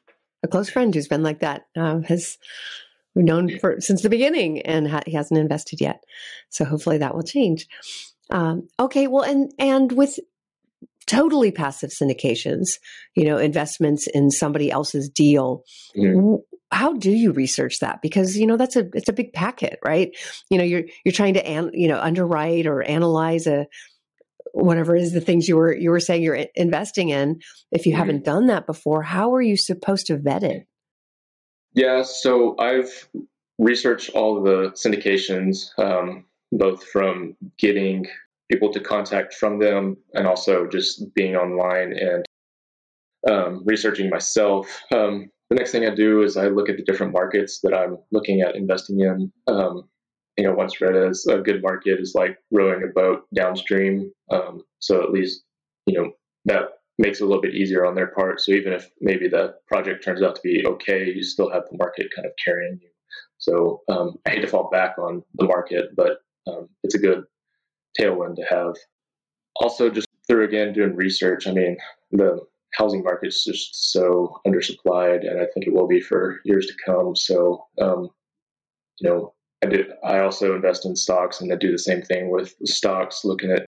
a 0.44 0.48
close 0.48 0.68
friend 0.68 0.94
who's 0.94 1.08
been 1.08 1.22
like 1.22 1.40
that. 1.40 1.66
Um, 1.76 2.02
has 2.04 2.38
known 3.14 3.58
for 3.58 3.80
since 3.80 4.02
the 4.02 4.08
beginning, 4.08 4.62
and 4.62 4.88
ha- 4.88 5.02
he 5.06 5.12
hasn't 5.12 5.38
invested 5.38 5.80
yet. 5.80 6.04
So 6.50 6.64
hopefully 6.64 6.98
that 6.98 7.14
will 7.14 7.22
change. 7.22 7.66
Um, 8.32 8.68
okay, 8.80 9.06
well, 9.06 9.22
and 9.22 9.52
and 9.58 9.92
with 9.92 10.18
totally 11.06 11.52
passive 11.52 11.90
syndications, 11.90 12.64
you 13.14 13.24
know, 13.26 13.36
investments 13.36 14.06
in 14.06 14.30
somebody 14.30 14.70
else's 14.70 15.10
deal. 15.10 15.64
Mm-hmm. 15.96 16.36
How 16.70 16.94
do 16.94 17.10
you 17.10 17.32
research 17.32 17.80
that? 17.80 18.00
Because 18.00 18.36
you 18.36 18.46
know 18.46 18.56
that's 18.56 18.76
a 18.76 18.88
it's 18.94 19.10
a 19.10 19.12
big 19.12 19.34
packet, 19.34 19.78
right? 19.84 20.16
You 20.48 20.56
know, 20.56 20.64
you're 20.64 20.84
you're 21.04 21.12
trying 21.12 21.34
to 21.34 21.46
an, 21.46 21.70
you 21.74 21.88
know 21.88 22.00
underwrite 22.00 22.66
or 22.66 22.82
analyze 22.82 23.46
a 23.46 23.66
whatever 24.54 24.96
is 24.96 25.12
the 25.12 25.20
things 25.20 25.46
you 25.46 25.56
were 25.56 25.74
you 25.74 25.90
were 25.90 26.00
saying 26.00 26.22
you're 26.22 26.46
investing 26.54 27.10
in. 27.10 27.40
If 27.70 27.84
you 27.84 27.92
mm-hmm. 27.92 27.98
haven't 27.98 28.24
done 28.24 28.46
that 28.46 28.66
before, 28.66 29.02
how 29.02 29.34
are 29.34 29.42
you 29.42 29.58
supposed 29.58 30.06
to 30.06 30.16
vet 30.16 30.42
it? 30.42 30.66
Yeah, 31.74 32.02
so 32.02 32.56
I've 32.58 33.08
researched 33.58 34.10
all 34.10 34.38
of 34.38 34.44
the 34.44 34.70
syndications. 34.70 35.78
Um, 35.78 36.24
both 36.52 36.84
from 36.84 37.34
getting 37.58 38.06
people 38.52 38.70
to 38.72 38.80
contact 38.80 39.32
from 39.34 39.58
them 39.58 39.96
and 40.12 40.26
also 40.26 40.66
just 40.66 41.14
being 41.14 41.36
online 41.36 41.94
and 41.96 42.24
um, 43.30 43.62
researching 43.64 44.10
myself. 44.10 44.82
Um, 44.94 45.30
the 45.48 45.56
next 45.56 45.72
thing 45.72 45.86
I 45.86 45.94
do 45.94 46.22
is 46.22 46.36
I 46.36 46.48
look 46.48 46.68
at 46.68 46.76
the 46.76 46.84
different 46.84 47.12
markets 47.12 47.60
that 47.62 47.74
I'm 47.74 47.96
looking 48.10 48.42
at 48.42 48.54
investing 48.54 49.00
in. 49.00 49.32
Um, 49.46 49.88
you 50.36 50.44
know, 50.44 50.54
once 50.54 50.80
read 50.80 50.96
as 50.96 51.26
a 51.26 51.38
good 51.38 51.62
market 51.62 52.00
is 52.00 52.14
like 52.14 52.38
rowing 52.50 52.82
a 52.82 52.92
boat 52.92 53.24
downstream. 53.34 54.10
Um, 54.30 54.62
so 54.80 55.02
at 55.02 55.12
least, 55.12 55.44
you 55.86 55.98
know, 55.98 56.10
that 56.46 56.64
makes 56.98 57.20
it 57.20 57.24
a 57.24 57.26
little 57.26 57.42
bit 57.42 57.54
easier 57.54 57.86
on 57.86 57.94
their 57.94 58.08
part. 58.08 58.40
So 58.40 58.52
even 58.52 58.72
if 58.72 58.90
maybe 59.00 59.28
the 59.28 59.54
project 59.66 60.04
turns 60.04 60.22
out 60.22 60.36
to 60.36 60.42
be 60.42 60.64
okay, 60.66 61.06
you 61.06 61.22
still 61.22 61.50
have 61.50 61.64
the 61.70 61.78
market 61.78 62.08
kind 62.14 62.26
of 62.26 62.32
carrying 62.42 62.78
you. 62.82 62.88
So 63.38 63.80
um, 63.88 64.16
I 64.26 64.30
hate 64.30 64.42
to 64.42 64.48
fall 64.48 64.68
back 64.70 64.98
on 64.98 65.22
the 65.34 65.46
market, 65.46 65.90
but 65.96 66.18
um, 66.46 66.68
it's 66.82 66.94
a 66.94 66.98
good 66.98 67.24
tailwind 67.98 68.36
to 68.36 68.42
have. 68.42 68.74
Also, 69.56 69.90
just 69.90 70.08
through 70.26 70.44
again 70.44 70.72
doing 70.72 70.96
research, 70.96 71.46
I 71.46 71.52
mean, 71.52 71.76
the 72.10 72.40
housing 72.74 73.02
market 73.02 73.28
is 73.28 73.44
just 73.44 73.92
so 73.92 74.40
undersupplied, 74.46 75.28
and 75.28 75.40
I 75.40 75.46
think 75.52 75.66
it 75.66 75.74
will 75.74 75.88
be 75.88 76.00
for 76.00 76.40
years 76.44 76.66
to 76.66 76.74
come. 76.84 77.14
So, 77.14 77.64
um, 77.80 78.08
you 79.00 79.08
know, 79.08 79.34
I 79.62 79.68
did. 79.68 79.86
I 80.04 80.20
also 80.20 80.54
invest 80.54 80.86
in 80.86 80.96
stocks, 80.96 81.40
and 81.40 81.52
I 81.52 81.56
do 81.56 81.70
the 81.70 81.78
same 81.78 82.02
thing 82.02 82.30
with 82.30 82.54
stocks, 82.64 83.24
looking 83.24 83.50
at 83.50 83.66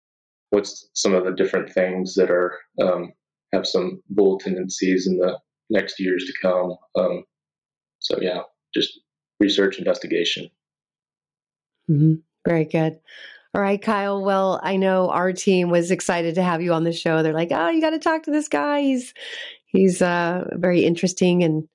what's 0.50 0.90
some 0.94 1.14
of 1.14 1.26
the 1.26 1.32
different 1.32 1.72
things 1.72 2.16
that 2.16 2.32
are 2.32 2.58
um, 2.82 3.12
have 3.54 3.68
some 3.68 4.02
bull 4.10 4.40
tendencies 4.40 5.08
in 5.08 5.18
the 5.18 5.38
next 5.70 6.00
years 6.00 6.26
to 6.26 6.34
come. 6.42 6.76
Um, 6.96 7.24
so 8.00 8.20
yeah, 8.22 8.42
just 8.74 9.00
research 9.40 9.78
investigation. 9.80 10.50
Mm-hmm. 11.90 12.14
Very 12.48 12.66
good. 12.66 13.00
All 13.56 13.62
right, 13.62 13.80
Kyle. 13.80 14.24
Well, 14.24 14.60
I 14.64 14.78
know 14.78 15.10
our 15.12 15.32
team 15.32 15.70
was 15.70 15.92
excited 15.92 16.36
to 16.36 16.44
have 16.44 16.64
you 16.64 16.74
on 16.74 16.84
the 16.84 16.92
show. 16.92 17.22
They're 17.22 17.34
like, 17.34 17.52
"Oh, 17.52 17.70
you 17.70 17.82
got 17.82 17.92
to 17.92 18.00
talk 18.00 18.24
to 18.24 18.32
this 18.32 18.48
guy. 18.48 18.82
He's 18.82 19.14
he's 19.68 20.02
uh, 20.02 20.46
very 20.54 20.86
interesting 20.86 21.44
and 21.44 21.68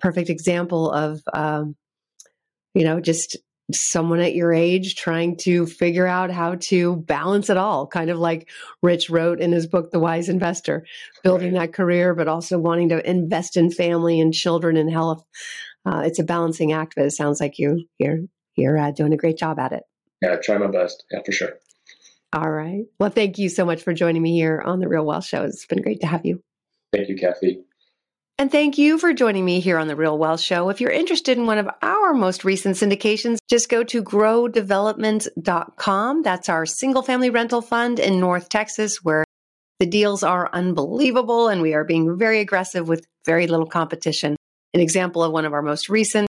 perfect 0.00 0.30
example 0.30 0.90
of 0.90 1.20
um, 1.34 1.76
you 2.74 2.84
know 2.84 3.00
just 3.00 3.36
someone 3.72 4.20
at 4.20 4.34
your 4.34 4.52
age 4.52 4.94
trying 4.94 5.36
to 5.36 5.66
figure 5.66 6.06
out 6.06 6.30
how 6.30 6.54
to 6.54 6.96
balance 6.96 7.50
it 7.50 7.58
all, 7.58 7.86
kind 7.86 8.08
of 8.08 8.18
like 8.18 8.48
Rich 8.82 9.10
wrote 9.10 9.40
in 9.40 9.52
his 9.52 9.66
book, 9.66 9.90
The 9.90 9.98
Wise 9.98 10.30
Investor, 10.30 10.86
building 11.22 11.52
right. 11.52 11.66
that 11.66 11.74
career, 11.74 12.14
but 12.14 12.28
also 12.28 12.58
wanting 12.58 12.90
to 12.90 13.10
invest 13.10 13.58
in 13.58 13.70
family 13.70 14.20
and 14.20 14.32
children 14.32 14.78
and 14.78 14.90
health. 14.90 15.22
Uh, 15.84 16.02
it's 16.06 16.18
a 16.18 16.24
balancing 16.24 16.72
act, 16.72 16.94
but 16.96 17.04
it 17.04 17.12
sounds 17.12 17.40
like 17.40 17.58
you 17.58 17.84
you're 17.98 18.20
you're 18.56 18.78
uh, 18.78 18.90
doing 18.90 19.12
a 19.12 19.18
great 19.18 19.36
job 19.36 19.58
at 19.58 19.72
it. 19.72 19.82
Yeah, 20.22 20.32
I 20.32 20.36
try 20.36 20.58
my 20.58 20.68
best. 20.68 21.04
Yeah, 21.10 21.20
for 21.24 21.32
sure. 21.32 21.54
All 22.32 22.50
right. 22.50 22.84
Well, 22.98 23.10
thank 23.10 23.38
you 23.38 23.48
so 23.48 23.64
much 23.64 23.82
for 23.82 23.94
joining 23.94 24.22
me 24.22 24.34
here 24.34 24.60
on 24.60 24.80
the 24.80 24.88
Real 24.88 25.06
Wealth 25.06 25.26
Show. 25.26 25.44
It's 25.44 25.66
been 25.66 25.82
great 25.82 26.00
to 26.00 26.06
have 26.06 26.26
you. 26.26 26.42
Thank 26.92 27.08
you, 27.08 27.16
Kathy. 27.16 27.64
And 28.38 28.52
thank 28.52 28.76
you 28.76 28.98
for 28.98 29.14
joining 29.14 29.46
me 29.46 29.60
here 29.60 29.78
on 29.78 29.88
The 29.88 29.96
Real 29.96 30.18
Wealth 30.18 30.40
Show. 30.40 30.68
If 30.68 30.82
you're 30.82 30.90
interested 30.90 31.38
in 31.38 31.46
one 31.46 31.56
of 31.56 31.70
our 31.80 32.12
most 32.12 32.44
recent 32.44 32.76
syndications, 32.76 33.38
just 33.48 33.70
go 33.70 33.82
to 33.84 34.02
growdevelopment.com. 34.02 36.22
That's 36.22 36.50
our 36.50 36.66
single 36.66 37.02
family 37.02 37.30
rental 37.30 37.62
fund 37.62 37.98
in 37.98 38.20
North 38.20 38.50
Texas, 38.50 39.02
where 39.02 39.24
the 39.80 39.86
deals 39.86 40.22
are 40.22 40.50
unbelievable 40.52 41.48
and 41.48 41.62
we 41.62 41.72
are 41.72 41.84
being 41.84 42.18
very 42.18 42.40
aggressive 42.40 42.88
with 42.88 43.06
very 43.24 43.46
little 43.46 43.66
competition. 43.66 44.36
An 44.74 44.80
example 44.80 45.24
of 45.24 45.32
one 45.32 45.46
of 45.46 45.54
our 45.54 45.62
most 45.62 45.88
recent 45.88 46.28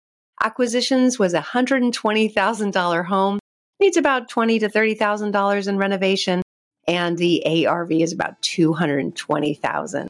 acquisitions 0.43 1.19
was 1.19 1.35
a 1.35 1.41
$120,000 1.41 3.05
home. 3.05 3.37
Needs 3.81 3.97
about 3.97 4.29
20 4.29 4.59
to 4.59 4.69
$30,000 4.69 5.67
in 5.67 5.77
renovation 5.79 6.43
and 6.87 7.17
the 7.17 7.65
ARV 7.65 7.91
is 7.91 8.13
about 8.13 8.39
220,000. 8.43 10.07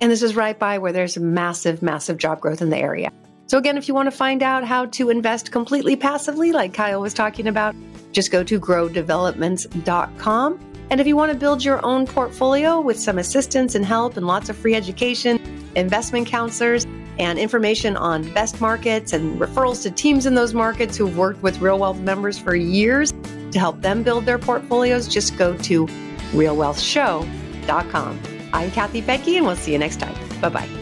And 0.00 0.10
this 0.10 0.22
is 0.22 0.34
right 0.34 0.58
by 0.58 0.78
where 0.78 0.90
there's 0.90 1.16
massive, 1.16 1.82
massive 1.82 2.16
job 2.16 2.40
growth 2.40 2.60
in 2.60 2.70
the 2.70 2.78
area. 2.78 3.12
So, 3.46 3.58
again, 3.58 3.78
if 3.78 3.86
you 3.86 3.94
want 3.94 4.08
to 4.08 4.10
find 4.10 4.42
out 4.42 4.64
how 4.64 4.86
to 4.86 5.08
invest 5.08 5.52
completely 5.52 5.94
passively, 5.94 6.50
like 6.50 6.74
Kyle 6.74 7.00
was 7.00 7.14
talking 7.14 7.46
about, 7.46 7.76
just 8.10 8.32
go 8.32 8.42
to 8.42 8.58
growdevelopments.com. 8.58 10.60
And 10.90 11.00
if 11.00 11.06
you 11.06 11.14
want 11.14 11.30
to 11.30 11.38
build 11.38 11.64
your 11.64 11.86
own 11.86 12.08
portfolio 12.08 12.80
with 12.80 12.98
some 12.98 13.18
assistance 13.18 13.76
and 13.76 13.84
help 13.84 14.16
and 14.16 14.26
lots 14.26 14.48
of 14.48 14.56
free 14.56 14.74
education, 14.74 15.40
investment 15.76 16.26
counselors, 16.26 16.88
and 17.18 17.38
information 17.38 17.96
on 17.96 18.30
best 18.32 18.60
markets 18.60 19.12
and 19.12 19.40
referrals 19.40 19.82
to 19.82 19.90
teams 19.90 20.26
in 20.26 20.34
those 20.34 20.54
markets 20.54 20.96
who've 20.96 21.16
worked 21.16 21.42
with 21.42 21.60
Real 21.60 21.78
Wealth 21.78 21.98
members 22.00 22.38
for 22.38 22.54
years 22.54 23.12
to 23.52 23.58
help 23.58 23.80
them 23.82 24.02
build 24.02 24.24
their 24.24 24.38
portfolios, 24.38 25.06
just 25.06 25.36
go 25.36 25.56
to 25.58 25.86
realwealthshow.com. 26.32 28.20
I'm 28.52 28.70
Kathy 28.70 29.02
Fettke, 29.02 29.36
and 29.36 29.46
we'll 29.46 29.56
see 29.56 29.72
you 29.72 29.78
next 29.78 30.00
time. 30.00 30.14
Bye 30.40 30.48
bye. 30.48 30.81